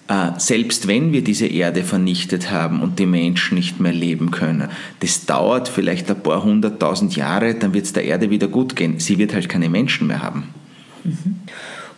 Äh, 0.08 0.32
selbst 0.38 0.88
wenn 0.88 1.12
wir 1.12 1.24
diese 1.24 1.48
Erde 1.48 1.84
vernichtet 1.84 2.50
haben 2.50 2.82
und 2.82 2.98
die 3.00 3.06
Menschen 3.06 3.56
nicht 3.56 3.80
mehr 3.80 3.92
leben 3.92 4.32
können, 4.32 4.70
das 5.02 5.26
dauert 5.26 5.68
vielleicht 5.68 6.10
ein 6.10 6.22
paar 6.22 6.44
hunderttausend 6.44 7.16
Jahre, 7.16 7.56
dann 7.56 7.74
wird 7.74 7.86
es 7.86 7.94
der 7.94 8.06
Erde 8.06 8.30
wieder 8.30 8.48
gut 8.48 8.76
gehen. 8.76 9.00
Sie 9.00 9.18
wird 9.18 9.34
halt 9.34 9.50
keine 9.50 9.70
Menschen 9.70 10.08
mehr 10.08 10.22
haben. 10.22 10.44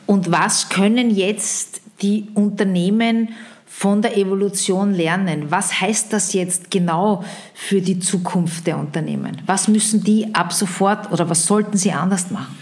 Und 0.05 0.32
was 0.32 0.69
können 0.69 1.12
jetzt 1.12 1.82
die 2.01 2.27
Unternehmen 2.34 3.29
von 3.71 4.01
der 4.01 4.17
Evolution 4.17 4.93
lernen. 4.93 5.45
Was 5.49 5.79
heißt 5.79 6.12
das 6.12 6.34
jetzt 6.34 6.69
genau 6.69 7.23
für 7.53 7.82
die 7.82 7.99
Zukunft 7.99 8.67
der 8.67 8.77
Unternehmen? 8.77 9.41
Was 9.45 9.67
müssen 9.69 10.03
die 10.03 10.34
ab 10.34 10.51
sofort 10.51 11.12
oder 11.12 11.29
was 11.29 11.45
sollten 11.45 11.77
sie 11.77 11.91
anders 11.91 12.29
machen? 12.29 12.58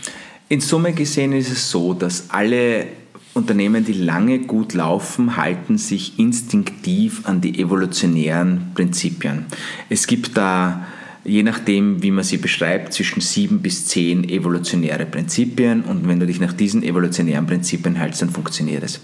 In 0.50 0.62
Summe 0.62 0.94
gesehen 0.94 1.34
ist 1.34 1.50
es 1.50 1.72
so, 1.72 1.94
dass 1.94 2.30
alle 2.30 2.88
Unternehmen, 3.34 3.84
die 3.84 3.94
lange 3.94 4.40
gut 4.40 4.74
laufen, 4.74 5.38
halten 5.38 5.78
sich 5.78 6.20
instinktiv 6.20 7.22
an 7.24 7.42
die 7.42 7.60
evolutionären 7.60 8.72
Prinzipien. 8.76 9.46
Es 9.90 10.08
gibt 10.08 10.38
da 10.38 10.86
je 11.24 11.44
nachdem, 11.44 12.02
wie 12.02 12.12
man 12.12 12.24
sie 12.24 12.38
beschreibt, 12.38 12.94
zwischen 12.94 13.22
sieben 13.22 13.60
bis 13.60 13.86
zehn 13.86 14.28
evolutionäre 14.30 15.06
Prinzipien 15.06 15.84
und 15.84 16.08
wenn 16.08 16.20
du 16.20 16.26
dich 16.26 16.40
nach 16.40 16.54
diesen 16.54 16.84
evolutionären 16.84 17.46
Prinzipien 17.46 17.96
hältst, 17.96 18.22
dann 18.22 18.30
funktioniert 18.30 18.84
es. 18.84 19.02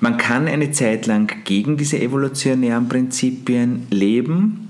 Man 0.00 0.16
kann 0.16 0.46
eine 0.46 0.70
Zeit 0.70 1.06
lang 1.06 1.44
gegen 1.44 1.76
diese 1.76 2.00
evolutionären 2.00 2.88
Prinzipien 2.88 3.86
leben, 3.90 4.68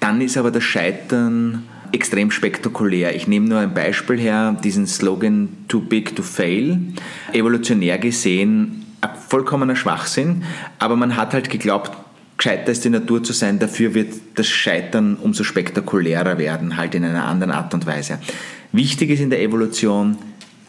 dann 0.00 0.20
ist 0.20 0.36
aber 0.36 0.50
das 0.50 0.64
Scheitern 0.64 1.62
extrem 1.92 2.32
spektakulär. 2.32 3.14
Ich 3.14 3.28
nehme 3.28 3.48
nur 3.48 3.60
ein 3.60 3.72
Beispiel 3.72 4.18
her, 4.18 4.56
diesen 4.64 4.86
Slogan 4.86 5.48
Too 5.68 5.80
Big 5.80 6.16
to 6.16 6.22
Fail. 6.22 6.80
Evolutionär 7.32 7.98
gesehen 7.98 8.84
ein 9.00 9.10
vollkommener 9.28 9.76
Schwachsinn, 9.76 10.42
aber 10.78 10.96
man 10.96 11.16
hat 11.16 11.34
halt 11.34 11.50
geglaubt, 11.50 11.92
gescheiter 12.36 12.72
ist 12.72 12.84
die 12.84 12.90
Natur 12.90 13.22
zu 13.22 13.32
sein, 13.32 13.58
dafür 13.58 13.94
wird 13.94 14.14
das 14.34 14.48
Scheitern 14.48 15.16
umso 15.16 15.44
spektakulärer 15.44 16.38
werden, 16.38 16.76
halt 16.76 16.94
in 16.94 17.04
einer 17.04 17.24
anderen 17.26 17.52
Art 17.52 17.74
und 17.74 17.86
Weise. 17.86 18.18
Wichtig 18.72 19.10
ist 19.10 19.20
in 19.20 19.30
der 19.30 19.40
Evolution, 19.40 20.16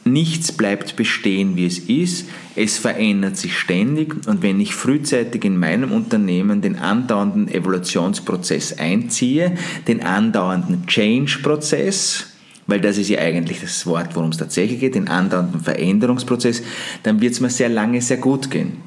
Nichts 0.08 0.52
bleibt 0.52 0.96
bestehen, 0.98 1.56
wie 1.56 1.66
es 1.66 1.80
ist. 1.80 2.30
Es 2.56 2.78
verändert 2.78 3.38
sich 3.38 3.58
ständig. 3.58 4.28
Und 4.28 4.44
wenn 4.44 4.60
ich 4.60 4.76
frühzeitig 4.76 5.44
in 5.44 5.58
meinem 5.58 5.92
Unternehmen 5.92 6.62
den 6.62 6.78
andauernden 6.78 7.48
Evolutionsprozess 7.48 8.78
einziehe, 8.78 9.58
den 9.88 10.04
andauernden 10.04 10.86
Change-Prozess, 10.86 12.28
weil 12.68 12.82
das 12.82 13.00
ist 13.00 13.10
ja 13.10 13.20
eigentlich 13.20 13.62
das 13.62 13.88
Wort, 13.88 14.16
worum 14.16 14.30
es 14.30 14.38
tatsächlich 14.38 14.80
geht, 14.80 14.94
den 14.94 15.08
andauernden 15.08 15.62
Veränderungsprozess, 15.62 16.62
dann 17.02 17.20
wird 17.20 17.34
es 17.34 17.40
mir 17.40 17.50
sehr 17.50 17.70
lange 17.70 18.00
sehr 18.00 18.18
gut 18.18 18.52
gehen. 18.52 18.85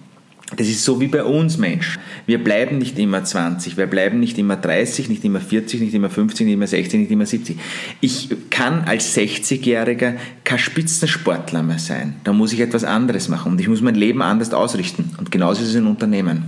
Das 0.57 0.67
ist 0.67 0.83
so 0.83 0.99
wie 0.99 1.09
bei 1.09 1.25
uns 1.25 1.59
Menschen. 1.59 2.01
Wir 2.25 2.43
bleiben 2.43 2.79
nicht 2.79 2.99
immer 2.99 3.23
20, 3.23 3.77
wir 3.77 3.87
bleiben 3.87 4.19
nicht 4.19 4.39
immer 4.39 4.57
30, 4.57 5.11
nicht 5.11 5.23
immer 5.23 5.41
40, 5.41 5.81
nicht 5.81 5.93
immer 5.93 6.09
50, 6.09 6.47
nicht 6.47 6.55
immer 6.55 6.67
60, 6.67 7.01
nicht 7.01 7.11
immer 7.11 7.27
70. 7.27 7.59
Ich 8.01 8.31
kann 8.49 8.85
als 8.85 9.15
60-Jähriger 9.15 10.15
kein 10.45 10.59
Spitzensportler 10.59 11.63
mehr 11.63 11.79
sein. 11.79 12.15
Da 12.25 12.33
muss 12.33 12.55
ich 12.55 12.61
etwas 12.61 12.85
anderes 12.85 13.29
machen 13.29 13.53
und 13.53 13.61
ich 13.61 13.69
muss 13.69 13.83
mein 13.83 13.95
Leben 13.95 14.23
anders 14.23 14.55
ausrichten. 14.55 15.11
Und 15.19 15.31
genauso 15.31 15.63
ist 15.63 15.69
es 15.69 15.75
in 15.75 15.87
Unternehmen. 15.87 16.45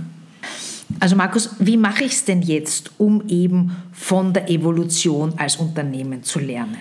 Also 0.99 1.15
Markus, 1.15 1.51
wie 1.59 1.77
mache 1.77 2.03
ich 2.03 2.13
es 2.13 2.25
denn 2.25 2.41
jetzt, 2.41 2.91
um 2.97 3.23
eben 3.27 3.71
von 3.93 4.33
der 4.33 4.49
Evolution 4.49 5.33
als 5.37 5.57
Unternehmen 5.57 6.23
zu 6.23 6.39
lernen? 6.39 6.77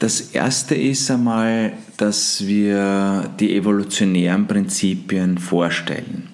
Das 0.00 0.20
erste 0.32 0.74
ist 0.74 1.10
einmal, 1.10 1.74
dass 2.00 2.46
wir 2.46 3.28
die 3.38 3.54
evolutionären 3.54 4.46
Prinzipien 4.46 5.36
vorstellen. 5.36 6.28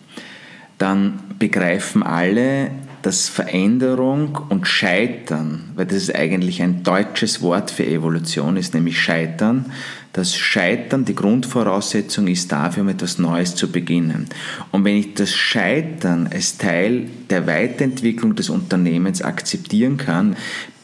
Dann 0.78 1.18
begreifen 1.40 2.04
alle, 2.04 2.70
dass 3.02 3.28
Veränderung 3.28 4.38
und 4.48 4.68
Scheitern, 4.68 5.70
weil 5.74 5.86
das 5.86 5.96
ist 5.96 6.14
eigentlich 6.14 6.62
ein 6.62 6.84
deutsches 6.84 7.42
Wort 7.42 7.72
für 7.72 7.84
Evolution 7.84 8.56
ist, 8.56 8.74
nämlich 8.74 9.00
Scheitern, 9.00 9.66
dass 10.12 10.36
Scheitern 10.36 11.04
die 11.04 11.14
Grundvoraussetzung 11.14 12.28
ist 12.28 12.50
dafür, 12.50 12.84
um 12.84 12.88
etwas 12.88 13.18
Neues 13.18 13.54
zu 13.54 13.70
beginnen. 13.70 14.28
Und 14.70 14.84
wenn 14.84 14.96
ich 14.96 15.14
das 15.14 15.34
Scheitern 15.34 16.28
als 16.32 16.58
Teil 16.58 17.06
der 17.28 17.46
Weiterentwicklung 17.46 18.34
des 18.34 18.50
Unternehmens 18.50 19.20
akzeptieren 19.20 19.96
kann, 19.96 20.36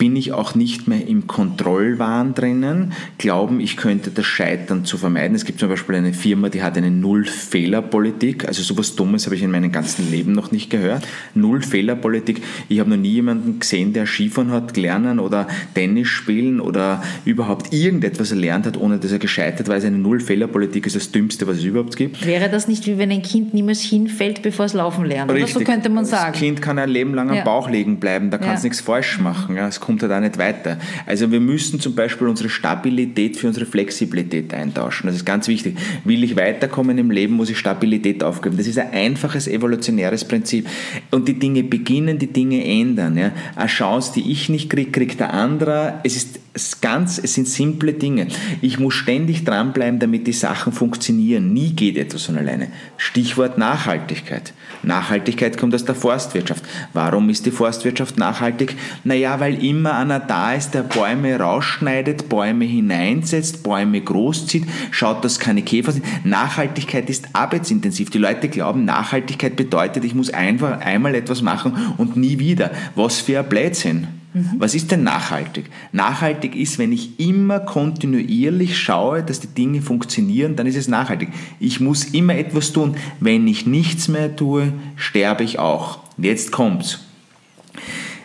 bin 0.03 0.17
ich 0.17 0.33
auch 0.33 0.57
nicht 0.57 0.89
mehr 0.89 1.07
im 1.07 1.29
Kontrollwahn 1.29 2.35
drinnen, 2.35 2.93
glauben, 3.19 3.61
ich 3.61 3.77
könnte 3.77 4.11
das 4.11 4.27
Scheitern 4.27 4.85
zu 4.85 4.99
vermeiden. 4.99 5.37
Es 5.37 5.45
gibt 5.45 5.61
zum 5.61 5.69
Beispiel 5.69 5.95
eine 5.95 6.13
Firma, 6.13 6.49
die 6.49 6.61
hat 6.61 6.77
eine 6.77 6.91
Null-Fehler-Politik. 6.91 8.49
Also 8.49 8.65
sowas 8.65 8.97
Dummes 8.97 9.27
habe 9.27 9.37
ich 9.37 9.45
in 9.45 9.53
meinem 9.53 9.71
ganzen 9.71 10.11
Leben 10.11 10.33
noch 10.33 10.51
nicht 10.51 10.71
gehört. 10.71 11.07
Null-Fehler-Politik. 11.37 12.43
Ich 12.69 12.81
habe 12.81 12.91
noch 12.91 12.97
nie 12.97 13.13
jemanden 13.13 13.61
gesehen, 13.61 13.93
der 13.93 14.07
Skifahren 14.07 14.51
hat 14.51 14.77
lernen 14.77 15.21
oder 15.21 15.47
Tennis 15.73 16.09
spielen 16.09 16.59
oder 16.59 17.01
überhaupt 17.25 17.73
irgendetwas 17.73 18.33
erlernt 18.33 18.67
hat, 18.67 18.77
ohne 18.77 18.99
dass 18.99 19.13
er 19.13 19.21
gescheitert 19.21 19.69
war. 19.69 19.77
Also 19.77 19.87
eine 19.87 19.99
Null-Fehler-Politik 19.99 20.85
ist 20.85 20.97
das 20.97 21.13
Dümmste, 21.13 21.47
was 21.47 21.59
es 21.59 21.65
überhaupt 21.65 21.97
gibt. 21.97 22.27
Wäre 22.27 22.51
das 22.51 22.67
nicht 22.67 22.89
wie 22.89 22.99
wenn 22.99 23.13
ein 23.13 23.23
Kind 23.23 23.55
niemals 23.55 23.83
hinfällt, 23.83 24.43
bevor 24.43 24.67
es 24.67 24.73
laufen 24.73 25.05
lernt? 25.05 25.31
Richtig. 25.31 25.55
Oder 25.55 25.65
so 25.65 25.71
könnte 25.71 25.91
man 25.91 26.05
sagen. 26.05 26.33
Das 26.33 26.41
Kind 26.41 26.61
kann 26.61 26.81
ein 26.81 26.89
Leben 26.89 27.15
lang 27.15 27.31
am 27.31 27.37
ja. 27.37 27.45
Bauch 27.45 27.71
liegen 27.71 28.01
bleiben, 28.01 28.31
da 28.31 28.39
kann 28.39 28.57
es 28.57 28.65
ja. 28.65 28.69
nichts 28.69 28.81
falsch 28.81 29.21
machen. 29.21 29.55
Ja. 29.55 29.69
Es 29.69 29.79
kommt 29.93 30.03
halt 30.03 30.13
auch 30.13 30.21
nicht 30.21 30.39
weiter. 30.39 30.79
Also 31.07 31.31
wir 31.31 31.41
müssen 31.41 31.79
zum 31.79 31.95
Beispiel 31.95 32.27
unsere 32.27 32.49
Stabilität 32.49 33.37
für 33.37 33.49
unsere 33.49 33.67
Flexibilität 33.67 34.55
eintauschen. 34.55 35.07
Das 35.07 35.17
ist 35.17 35.27
ganz 35.27 35.49
wichtig. 35.49 35.77
Will 36.05 36.25
ich 36.25 36.37
weiterkommen 36.37 36.97
im 36.97 37.11
Leben, 37.11 37.35
muss 37.35 37.51
ich 37.51 37.59
Stabilität 37.59 38.25
aufgeben. 38.25 38.57
Das 38.57 38.67
ist 38.67 38.79
ein 38.79 38.91
einfaches 38.93 39.49
evolutionäres 39.49 40.25
Prinzip. 40.25 40.67
Und 41.11 41.29
die 41.29 41.39
Dinge 41.39 41.63
beginnen, 41.63 42.19
die 42.19 42.33
Dinge 42.33 42.65
ändern. 42.65 43.19
Ja. 43.19 43.33
Eine 43.55 43.67
Chance, 43.67 44.13
die 44.15 44.31
ich 44.31 44.49
nicht 44.49 44.71
kriege, 44.71 44.91
kriegt 44.91 45.21
der 45.21 45.35
andere. 45.35 46.01
Es 46.05 46.17
ist 46.17 46.41
ganz, 46.83 47.19
es 47.19 47.35
sind 47.35 47.49
simple 47.49 47.95
Dinge. 47.95 48.29
Ich 48.61 48.79
muss 48.79 48.95
ständig 48.95 49.45
dranbleiben, 49.45 49.99
damit 49.99 50.27
die 50.27 50.33
Sachen 50.33 50.73
funktionieren. 50.73 51.53
Nie 51.53 51.73
geht 51.73 51.97
etwas 51.97 52.25
von 52.25 52.37
alleine. 52.37 52.69
Stichwort 52.99 53.57
Nachhaltigkeit. 53.57 54.53
Nachhaltigkeit 54.83 55.57
kommt 55.57 55.75
aus 55.75 55.85
der 55.85 55.95
Forstwirtschaft. 55.95 56.63
Warum 56.93 57.31
ist 57.31 57.47
die 57.47 57.51
Forstwirtschaft 57.51 58.19
nachhaltig? 58.19 58.77
Naja, 59.05 59.41
weil 59.41 59.65
immer 59.65 59.97
einer 59.97 60.21
da 60.21 60.53
ist, 60.53 60.73
der 60.73 60.83
Bäume 60.83 61.39
rausschneidet, 61.39 62.29
Bäume 62.29 62.65
hineinsetzt, 62.65 63.63
Bäume 63.63 64.01
großzieht, 64.01 64.67
schaut, 64.91 65.25
dass 65.25 65.39
keine 65.39 65.63
Käfer 65.63 65.93
sind. 65.93 66.05
Nachhaltigkeit 66.25 67.09
ist 67.09 67.29
arbeitsintensiv. 67.33 68.11
Die 68.11 68.19
Leute 68.19 68.49
glauben, 68.49 68.85
Nachhaltigkeit 68.85 69.57
bedeutet, 69.57 70.05
ich 70.05 70.15
muss 70.15 70.31
einfach 70.31 70.81
einmal 70.81 71.15
etwas 71.15 71.41
machen 71.41 71.95
und 71.97 72.17
nie 72.17 72.39
wieder. 72.39 72.73
Was 72.95 73.21
für 73.21 73.39
ein 73.39 73.49
Blödsinn. 73.49 74.22
Mhm. 74.35 74.55
Was 74.59 74.75
ist 74.75 74.91
denn 74.91 75.03
nachhaltig? 75.03 75.67
Nachhaltig 75.93 76.57
ist, 76.57 76.79
wenn 76.79 76.93
ich 76.93 77.21
immer 77.21 77.61
kontinuierlich 77.61 78.79
schaue, 78.79 79.23
dass 79.23 79.41
die 79.41 79.49
Dinge 79.49 79.83
funktionieren, 79.83 80.57
dann 80.57 80.67
ist 80.67 80.77
es 80.77 80.89
nachhaltig. 80.89 81.29
Ich 81.61 81.81
muss 81.81 82.05
immer 82.05 82.35
etwas 82.35 82.73
tun. 82.73 82.97
Wenn 83.21 83.47
ich 83.47 83.67
nichts 83.67 84.09
mehr 84.09 84.35
tue, 84.35 84.73
sterbe 84.97 85.45
ich 85.45 85.59
auch. 85.59 85.99
Jetzt 86.17 86.53
kommt's. 86.53 87.01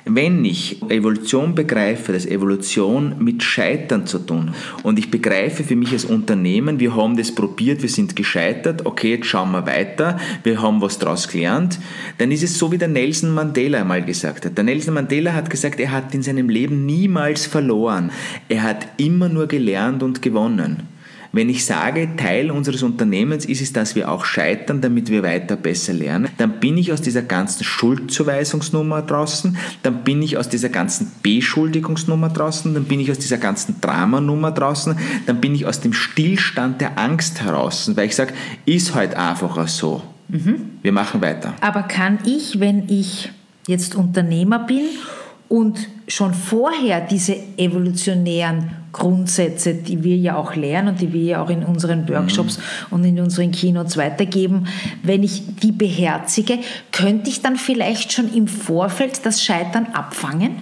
Wenn 0.10 0.46
ich 0.46 0.82
Evolution 0.90 1.54
begreife, 1.54 2.14
dass 2.14 2.26
Evolution 2.26 3.16
mit 3.20 3.44
Scheitern 3.44 4.06
zu 4.06 4.20
tun 4.20 4.54
und 4.84 4.98
ich 4.98 5.12
begreife 5.12 5.66
für 5.66 5.76
mich 5.76 5.92
als 5.92 6.06
Unternehmen, 6.06 6.80
wir 6.80 6.96
haben 6.96 7.18
das 7.18 7.36
probiert, 7.36 7.82
wir 7.82 7.90
sind 7.90 8.16
gescheitert, 8.16 8.86
okay, 8.86 9.16
jetzt 9.16 9.26
schauen 9.26 9.52
wir 9.52 9.66
weiter, 9.66 10.18
wir 10.44 10.62
haben 10.62 10.82
was 10.82 10.98
daraus 10.98 11.28
gelernt, 11.28 11.80
dann 12.20 12.32
ist 12.32 12.44
es 12.44 12.58
so, 12.58 12.72
wie 12.72 12.78
der 12.78 12.88
Nelson 12.88 13.34
Mandela 13.34 13.82
einmal 13.82 14.04
gesagt 14.04 14.46
hat. 14.46 14.58
Der 14.58 14.64
Nelson 14.64 14.94
Mandela 14.94 15.34
hat 15.34 15.50
gesagt, 15.50 15.80
er 15.80 15.92
hat 15.92 16.16
in 16.16 16.24
seinem 16.24 16.48
Leben 16.48 16.86
niemals 16.86 17.46
verloren, 17.46 18.12
er 18.48 18.64
hat 18.64 18.88
immer 18.98 19.28
nur 19.28 19.48
gelernt 19.48 20.04
und 20.04 20.22
gewonnen. 20.22 20.97
Wenn 21.38 21.50
ich 21.50 21.68
sage, 21.68 22.16
Teil 22.18 22.50
unseres 22.50 22.82
Unternehmens 22.82 23.46
ist 23.46 23.62
es, 23.62 23.72
dass 23.72 23.94
wir 23.94 24.10
auch 24.10 24.26
scheitern, 24.26 24.82
damit 24.82 25.12
wir 25.12 25.22
weiter 25.22 25.56
besser 25.56 25.94
lernen, 25.94 26.30
dann 26.40 26.60
bin 26.60 26.80
ich 26.80 26.92
aus 26.92 27.00
dieser 27.00 27.22
ganzen 27.22 27.64
Schuldzuweisungsnummer 27.64 29.04
draußen, 29.04 29.56
dann 29.84 30.04
bin 30.04 30.24
ich 30.24 30.36
aus 30.40 30.50
dieser 30.50 30.70
ganzen 30.70 31.12
Beschuldigungsnummer 31.22 32.30
draußen, 32.30 32.74
dann 32.74 32.86
bin 32.86 33.00
ich 33.00 33.12
aus 33.12 33.20
dieser 33.20 33.38
ganzen 33.38 33.80
Dramanummer 33.82 34.50
draußen, 34.50 34.98
dann 35.28 35.40
bin 35.40 35.54
ich 35.54 35.68
aus 35.68 35.80
dem 35.80 35.94
Stillstand 35.94 36.82
der 36.82 36.98
Angst 36.98 37.40
heraus, 37.44 37.92
weil 37.94 38.08
ich 38.08 38.16
sage, 38.16 38.34
ist 38.66 38.96
halt 38.96 39.14
einfacher 39.14 39.68
so. 39.68 40.02
Mhm. 40.30 40.80
Wir 40.82 40.92
machen 40.92 41.22
weiter. 41.22 41.54
Aber 41.62 41.84
kann 41.84 42.18
ich, 42.26 42.60
wenn 42.60 42.90
ich 42.90 43.30
jetzt 43.68 43.94
Unternehmer 43.94 44.58
bin 44.58 44.86
und 45.50 45.88
schon 46.08 46.34
vorher 46.34 47.02
diese 47.02 47.38
evolutionären 47.58 48.72
Grundsätze, 48.92 49.76
die 49.76 50.04
wir 50.04 50.16
ja 50.16 50.36
auch 50.36 50.56
lernen 50.56 50.90
und 50.90 51.02
die 51.02 51.14
wir 51.14 51.22
ja 51.22 51.42
auch 51.44 51.50
in 51.50 51.64
unseren 51.64 52.08
Workshops 52.10 52.58
mhm. 52.58 52.64
und 52.92 53.04
in 53.06 53.20
unseren 53.20 53.52
Keynotes 53.52 53.98
weitergeben, 53.98 54.68
wenn 55.04 55.24
ich 55.24 55.44
die 55.62 55.72
beherzige, 55.72 56.60
könnte 56.92 57.30
ich 57.30 57.42
dann 57.42 57.58
vielleicht 57.58 58.12
schon 58.12 58.34
im 58.34 58.48
Vorfeld 58.48 59.26
das 59.26 59.44
Scheitern 59.44 59.88
abfangen? 59.94 60.56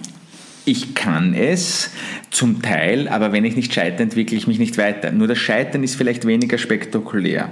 Ich 0.64 0.94
kann 0.94 1.32
es 1.32 1.90
zum 2.30 2.60
Teil, 2.60 3.08
aber 3.08 3.32
wenn 3.32 3.44
ich 3.44 3.54
nicht 3.54 3.72
scheitere, 3.72 4.02
entwickle 4.02 4.36
ich 4.36 4.48
mich 4.48 4.58
nicht 4.58 4.76
weiter. 4.78 5.12
Nur 5.12 5.28
das 5.28 5.38
Scheitern 5.38 5.84
ist 5.84 5.94
vielleicht 5.94 6.26
weniger 6.26 6.58
spektakulär. 6.58 7.50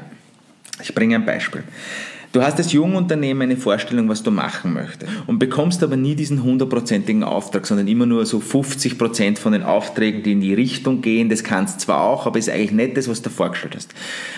Ich 0.82 0.94
bringe 0.94 1.14
ein 1.14 1.24
Beispiel. 1.24 1.62
Du 2.34 2.42
hast 2.42 2.58
als 2.58 2.72
Jungunternehmen 2.72 3.42
eine 3.42 3.56
Vorstellung, 3.56 4.08
was 4.08 4.24
du 4.24 4.32
machen 4.32 4.72
möchtest 4.72 5.12
und 5.28 5.38
bekommst 5.38 5.84
aber 5.84 5.96
nie 5.96 6.16
diesen 6.16 6.42
hundertprozentigen 6.42 7.22
Auftrag, 7.22 7.64
sondern 7.64 7.86
immer 7.86 8.06
nur 8.06 8.26
so 8.26 8.40
50 8.40 8.98
Prozent 8.98 9.38
von 9.38 9.52
den 9.52 9.62
Aufträgen, 9.62 10.24
die 10.24 10.32
in 10.32 10.40
die 10.40 10.52
Richtung 10.52 11.00
gehen. 11.00 11.28
Das 11.28 11.44
kannst 11.44 11.82
zwar 11.82 12.02
auch, 12.02 12.26
aber 12.26 12.40
ist 12.40 12.50
eigentlich 12.50 12.72
nicht 12.72 12.96
das, 12.96 13.08
was 13.08 13.22
du 13.22 13.30
vorgestellt 13.30 13.76
hast. 13.76 13.94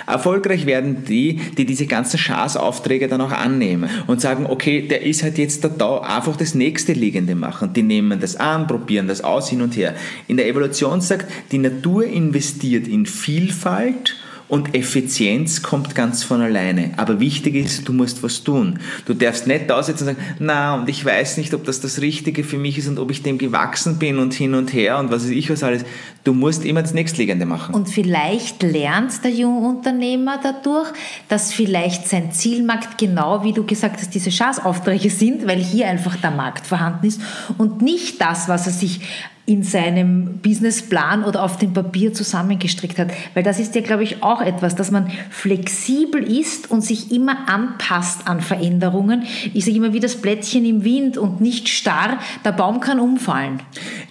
Erfolgreich 0.06 0.66
werden 0.66 1.06
die, 1.06 1.40
die 1.56 1.64
diese 1.64 1.86
ganzen 1.86 2.18
Schaßaufträge 2.18 3.08
dann 3.08 3.22
auch 3.22 3.32
annehmen 3.32 3.88
und 4.06 4.20
sagen, 4.20 4.44
okay, 4.44 4.86
der 4.86 5.00
ist 5.00 5.22
halt 5.22 5.38
jetzt 5.38 5.66
da, 5.78 5.98
einfach 6.00 6.36
das 6.36 6.54
nächste 6.54 6.92
Liegende 6.92 7.34
machen. 7.34 7.72
Die 7.72 7.82
nehmen 7.82 8.20
das 8.20 8.36
an, 8.36 8.66
probieren 8.66 9.08
das 9.08 9.24
aus, 9.24 9.48
hin 9.48 9.62
und 9.62 9.74
her. 9.74 9.94
In 10.28 10.36
der 10.36 10.48
Evolution 10.48 11.00
sagt, 11.00 11.32
die 11.50 11.56
Natur 11.56 12.04
investiert 12.04 12.88
in 12.88 13.06
Vielfalt 13.06 14.16
und 14.48 14.74
Effizienz 14.74 15.62
kommt 15.62 15.94
ganz 15.94 16.22
von 16.22 16.40
alleine. 16.40 16.92
Aber 16.96 17.18
wichtig 17.18 17.54
ist, 17.54 17.88
du 17.88 17.92
musst 17.92 18.22
was 18.22 18.44
tun. 18.44 18.78
Du 19.04 19.14
darfst 19.14 19.46
nicht 19.46 19.68
da 19.68 19.82
sitzen 19.82 20.08
und 20.08 20.14
sagen, 20.14 20.26
na, 20.38 20.76
und 20.76 20.88
ich 20.88 21.04
weiß 21.04 21.36
nicht, 21.38 21.52
ob 21.54 21.64
das 21.64 21.80
das 21.80 22.00
Richtige 22.00 22.44
für 22.44 22.56
mich 22.56 22.78
ist 22.78 22.86
und 22.86 22.98
ob 22.98 23.10
ich 23.10 23.22
dem 23.22 23.38
gewachsen 23.38 23.98
bin 23.98 24.18
und 24.18 24.34
hin 24.34 24.54
und 24.54 24.72
her 24.72 24.98
und 24.98 25.10
was 25.10 25.24
weiß 25.24 25.30
ich 25.30 25.50
was 25.50 25.62
alles. 25.62 25.84
Du 26.22 26.32
musst 26.32 26.64
immer 26.64 26.82
das 26.82 26.94
Nächstliegende 26.94 27.46
machen. 27.46 27.74
Und 27.74 27.88
vielleicht 27.88 28.62
lernt 28.62 29.24
der 29.24 29.32
Jungunternehmer 29.32 30.38
dadurch, 30.42 30.92
dass 31.28 31.52
vielleicht 31.52 32.08
sein 32.08 32.32
Zielmarkt 32.32 32.98
genau, 32.98 33.42
wie 33.42 33.52
du 33.52 33.64
gesagt 33.64 34.00
hast, 34.00 34.14
diese 34.14 34.30
Schaßaufträge 34.30 35.10
sind, 35.10 35.46
weil 35.46 35.58
hier 35.58 35.88
einfach 35.88 36.16
der 36.16 36.30
Markt 36.30 36.66
vorhanden 36.66 37.06
ist 37.06 37.20
und 37.58 37.82
nicht 37.82 38.20
das, 38.20 38.48
was 38.48 38.66
er 38.66 38.72
sich 38.72 39.00
in 39.46 39.62
seinem 39.62 40.38
Businessplan 40.42 41.22
oder 41.22 41.44
auf 41.44 41.56
dem 41.56 41.72
Papier 41.72 42.12
zusammengestrickt 42.12 42.98
hat. 42.98 43.12
Weil 43.34 43.44
das 43.44 43.60
ist 43.60 43.76
ja, 43.76 43.80
glaube 43.80 44.02
ich, 44.02 44.22
auch 44.24 44.40
etwas, 44.40 44.74
dass 44.74 44.90
man 44.90 45.08
flexibel 45.30 46.20
ist 46.20 46.68
und 46.68 46.82
sich 46.82 47.12
immer 47.12 47.48
anpasst 47.48 48.26
an 48.26 48.40
Veränderungen. 48.40 49.22
Ich 49.54 49.64
sage 49.64 49.76
immer 49.76 49.92
wie 49.92 50.00
das 50.00 50.16
Blättchen 50.16 50.64
im 50.64 50.82
Wind 50.82 51.16
und 51.16 51.40
nicht 51.40 51.68
starr. 51.68 52.18
Der 52.44 52.50
Baum 52.50 52.80
kann 52.80 52.98
umfallen. 52.98 53.60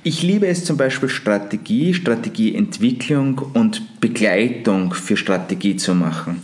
Ich 0.04 0.24
liebe 0.24 0.48
es 0.48 0.64
zum 0.64 0.78
Beispiel 0.78 1.10
Strategie, 1.10 1.94
Strategieentwicklung 1.94 3.42
und 3.54 4.00
Begleitung 4.00 4.94
für 4.94 5.18
Strategie 5.18 5.76
zu 5.76 5.96
machen. 5.96 6.42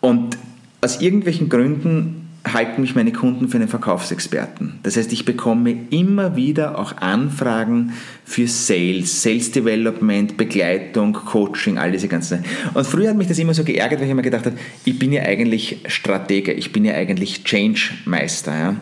Und 0.00 0.38
aus 0.80 1.00
irgendwelchen 1.00 1.48
Gründen 1.48 2.21
halten 2.44 2.80
mich 2.80 2.94
meine 2.94 3.12
Kunden 3.12 3.48
für 3.48 3.56
einen 3.56 3.68
Verkaufsexperten. 3.68 4.80
Das 4.82 4.96
heißt, 4.96 5.12
ich 5.12 5.24
bekomme 5.24 5.76
immer 5.90 6.34
wieder 6.34 6.78
auch 6.78 6.96
Anfragen 6.96 7.92
für 8.24 8.48
Sales, 8.48 9.22
Sales 9.22 9.52
Development, 9.52 10.36
Begleitung, 10.36 11.12
Coaching, 11.12 11.78
all 11.78 11.92
diese 11.92 12.08
ganzen. 12.08 12.44
Und 12.74 12.86
früher 12.86 13.10
hat 13.10 13.16
mich 13.16 13.28
das 13.28 13.38
immer 13.38 13.54
so 13.54 13.62
geärgert, 13.62 14.00
weil 14.00 14.06
ich 14.06 14.12
immer 14.12 14.22
gedacht 14.22 14.46
habe, 14.46 14.56
ich 14.84 14.98
bin 14.98 15.12
ja 15.12 15.22
eigentlich 15.22 15.78
Stratege, 15.86 16.52
ich 16.52 16.72
bin 16.72 16.84
ja 16.84 16.94
eigentlich 16.94 17.44
Change-Meister. 17.44 18.58
Ja. 18.58 18.76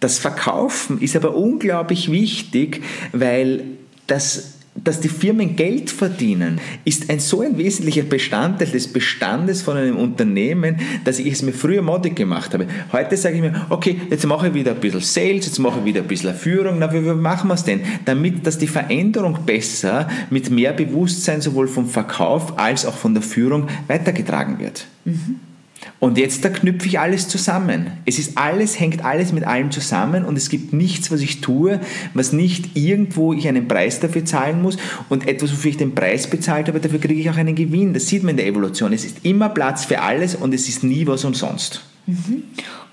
Das 0.00 0.18
Verkaufen 0.18 1.00
ist 1.00 1.16
aber 1.16 1.34
unglaublich 1.34 2.10
wichtig, 2.10 2.82
weil 3.12 3.64
das 4.06 4.55
dass 4.84 5.00
die 5.00 5.08
Firmen 5.08 5.56
Geld 5.56 5.90
verdienen, 5.90 6.60
ist 6.84 7.10
ein 7.10 7.20
so 7.20 7.40
ein 7.40 7.58
wesentlicher 7.58 8.02
Bestandteil 8.02 8.68
des 8.68 8.88
Bestandes 8.88 9.62
von 9.62 9.76
einem 9.76 9.96
Unternehmen, 9.96 10.76
dass 11.04 11.18
ich 11.18 11.32
es 11.32 11.42
mir 11.42 11.52
früher 11.52 11.82
modig 11.82 12.16
gemacht 12.16 12.54
habe. 12.54 12.66
Heute 12.92 13.16
sage 13.16 13.36
ich 13.36 13.40
mir, 13.40 13.66
okay, 13.70 14.00
jetzt 14.10 14.26
mache 14.26 14.48
ich 14.48 14.54
wieder 14.54 14.72
ein 14.72 14.80
bisschen 14.80 15.00
Sales, 15.00 15.46
jetzt 15.46 15.58
mache 15.58 15.80
ich 15.80 15.84
wieder 15.84 16.02
ein 16.02 16.08
bisschen 16.08 16.34
Führung. 16.34 16.78
Na, 16.78 16.92
wie, 16.92 17.00
machen 17.00 17.48
wir 17.48 17.54
es 17.54 17.64
denn? 17.64 17.80
Damit, 18.04 18.46
dass 18.46 18.58
die 18.58 18.66
Veränderung 18.66 19.38
besser 19.46 20.08
mit 20.30 20.50
mehr 20.50 20.72
Bewusstsein 20.72 21.40
sowohl 21.40 21.68
vom 21.68 21.88
Verkauf 21.88 22.58
als 22.58 22.86
auch 22.86 22.96
von 22.96 23.14
der 23.14 23.22
Führung 23.22 23.68
weitergetragen 23.88 24.58
wird. 24.58 24.86
Mhm. 25.04 25.40
Und 26.06 26.18
jetzt 26.18 26.44
da 26.44 26.50
knüpfe 26.50 26.86
ich 26.86 27.00
alles 27.00 27.26
zusammen. 27.26 27.90
Es 28.04 28.20
ist 28.20 28.38
alles, 28.38 28.78
hängt 28.78 29.04
alles 29.04 29.32
mit 29.32 29.42
allem 29.42 29.72
zusammen 29.72 30.24
und 30.24 30.38
es 30.38 30.50
gibt 30.50 30.72
nichts, 30.72 31.10
was 31.10 31.20
ich 31.20 31.40
tue, 31.40 31.80
was 32.14 32.32
nicht 32.32 32.76
irgendwo 32.76 33.32
ich 33.32 33.48
einen 33.48 33.66
Preis 33.66 33.98
dafür 33.98 34.24
zahlen 34.24 34.62
muss 34.62 34.76
und 35.08 35.26
etwas, 35.26 35.50
wofür 35.50 35.72
ich 35.72 35.78
den 35.78 35.96
Preis 35.96 36.30
bezahlt 36.30 36.68
habe, 36.68 36.78
dafür 36.78 37.00
kriege 37.00 37.20
ich 37.20 37.28
auch 37.28 37.36
einen 37.36 37.56
Gewinn. 37.56 37.92
Das 37.92 38.06
sieht 38.06 38.22
man 38.22 38.30
in 38.30 38.36
der 38.36 38.46
Evolution. 38.46 38.92
Es 38.92 39.04
ist 39.04 39.24
immer 39.24 39.48
Platz 39.48 39.84
für 39.84 40.00
alles 40.00 40.36
und 40.36 40.54
es 40.54 40.68
ist 40.68 40.84
nie 40.84 41.04
was 41.08 41.24
umsonst. 41.24 41.82
Mhm. 42.06 42.44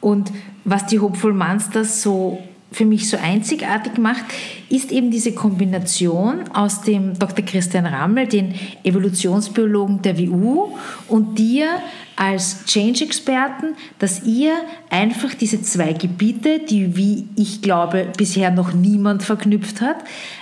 Und 0.01 0.31
was 0.65 0.87
die 0.87 0.97
Hopeful 0.97 1.35
Monsters 1.35 2.01
so 2.01 2.39
für 2.71 2.85
mich 2.85 3.07
so 3.07 3.17
einzigartig 3.17 3.99
macht, 3.99 4.25
ist 4.69 4.91
eben 4.91 5.11
diese 5.11 5.33
Kombination 5.33 6.49
aus 6.51 6.81
dem 6.81 7.17
Dr. 7.19 7.45
Christian 7.45 7.85
Rammel, 7.85 8.25
den 8.25 8.55
Evolutionsbiologen 8.83 10.01
der 10.01 10.17
WU, 10.17 10.69
und 11.07 11.37
dir 11.37 11.67
als 12.15 12.65
Change-Experten, 12.65 13.75
dass 13.99 14.23
ihr 14.23 14.53
einfach 14.89 15.33
diese 15.33 15.61
zwei 15.61 15.93
Gebiete, 15.93 16.59
die, 16.59 16.95
wie 16.95 17.27
ich 17.35 17.61
glaube, 17.61 18.07
bisher 18.17 18.51
noch 18.51 18.73
niemand 18.73 19.23
verknüpft 19.23 19.81
hat, 19.81 19.97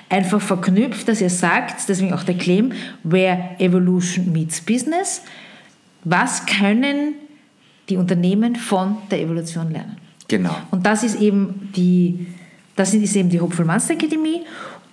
einfach 0.10 0.42
verknüpft, 0.42 1.08
dass 1.08 1.22
ihr 1.22 1.30
sagt, 1.30 1.88
deswegen 1.88 2.14
auch 2.14 2.24
der 2.24 2.36
Claim, 2.38 2.74
where 3.04 3.56
evolution 3.60 4.32
meets 4.32 4.62
business, 4.62 5.22
was 6.04 6.46
können 6.46 7.14
die 7.90 7.98
Unternehmen 7.98 8.56
von 8.56 8.98
der 9.10 9.22
Evolution 9.22 9.72
lernen? 9.72 9.98
Genau. 10.28 10.56
Und 10.72 10.86
das 10.86 11.04
ist 11.04 11.20
eben 11.20 11.72
die, 11.76 12.28
das 12.76 12.94
ist 12.94 13.16
eben 13.16 13.30
die 13.30 13.40
Hopeful 13.40 13.66
Master 13.66 13.94
Academy 13.94 14.42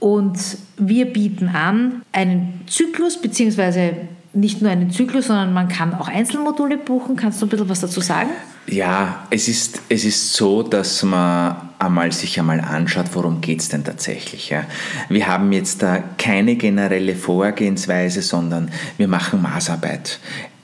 und 0.00 0.38
wir 0.76 1.06
bieten 1.06 1.48
an 1.48 2.02
einen 2.12 2.60
Zyklus, 2.66 3.20
beziehungsweise 3.20 3.96
nicht 4.38 4.62
nur 4.62 4.70
einen 4.70 4.90
Zyklus, 4.90 5.26
sondern 5.26 5.52
man 5.52 5.68
kann 5.68 5.94
auch 5.94 6.08
Einzelmodule 6.08 6.78
buchen. 6.78 7.16
Kannst 7.16 7.40
du 7.40 7.46
ein 7.46 7.48
bisschen 7.48 7.68
was 7.68 7.80
dazu 7.80 8.00
sagen? 8.00 8.30
Ja, 8.66 9.26
es 9.30 9.48
ist, 9.48 9.82
es 9.88 10.04
ist 10.04 10.34
so, 10.34 10.62
dass 10.62 11.02
man 11.02 11.56
einmal 11.78 12.12
sich 12.12 12.38
einmal 12.38 12.60
anschaut, 12.60 13.06
worum 13.12 13.40
geht 13.40 13.60
es 13.60 13.68
denn 13.68 13.84
tatsächlich. 13.84 14.50
Ja? 14.50 14.64
Wir 15.08 15.26
haben 15.26 15.52
jetzt 15.52 15.82
da 15.82 16.02
keine 16.18 16.56
generelle 16.56 17.16
Vorgehensweise, 17.16 18.22
sondern 18.22 18.70
wir 18.96 19.08
machen 19.08 19.42
Maßarbeit 19.42 20.20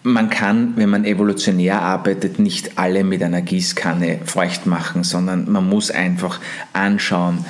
man 0.07 0.29
kann, 0.29 0.75
wenn 0.77 0.91
man 0.91 1.07
evolutionär 1.07 1.81
arbeitet, 1.81 2.39
nicht 2.39 2.77
alle 2.77 3.05
mit 3.05 3.23
einer 3.23 3.41
Gießkanne 3.41 4.21
feucht 4.27 4.67
machen, 4.67 5.03
sondern 5.03 5.51
man 5.51 5.67
muss 5.67 5.91
einfach 5.91 6.41
anschauen, 6.75 7.45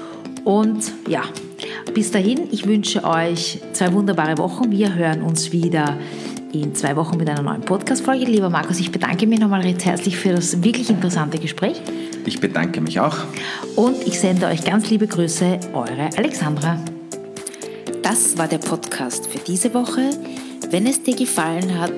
Und 0.44 0.92
ja, 1.08 1.24
bis 1.94 2.12
dahin, 2.12 2.48
ich 2.52 2.66
wünsche 2.66 3.04
euch 3.04 3.60
zwei 3.74 3.94
wunderbare 3.94 4.38
Wochen. 4.38 4.72
Wir 4.72 4.96
hören 4.96 5.22
uns 5.22 5.52
wieder 5.52 5.98
in 6.54 6.76
zwei 6.76 6.96
Wochen 6.96 7.18
mit 7.18 7.30
einer 7.30 7.42
neuen 7.42 7.62
Podcast-Folge. 7.62 8.26
Lieber 8.26 8.50
Markus, 8.50 8.80
ich 8.80 8.92
bedanke 8.92 9.28
mich 9.28 9.40
nochmal 9.40 9.62
recht 9.62 9.86
herzlich 9.86 10.18
für 10.18 10.34
das 10.34 10.64
wirklich 10.64 10.90
interessante 10.90 11.38
Gespräch. 11.38 11.82
Ich 12.26 12.40
bedanke 12.40 12.82
mich 12.82 13.00
auch. 13.00 13.18
Und 13.76 14.06
ich 14.06 14.20
sende 14.20 14.48
euch 14.48 14.64
ganz 14.64 14.90
liebe 14.90 15.08
Grüße, 15.08 15.60
eure 15.74 16.10
Alexandra. 16.18 16.78
Das 18.04 18.38
war 18.38 18.48
der 18.48 18.58
Podcast 18.58 19.28
für 19.28 19.40
diese 19.40 19.74
Woche. 19.74 20.10
Wenn 20.70 20.88
es 20.88 21.04
dir 21.04 21.16
gefallen 21.16 21.80
hat, 21.80 21.94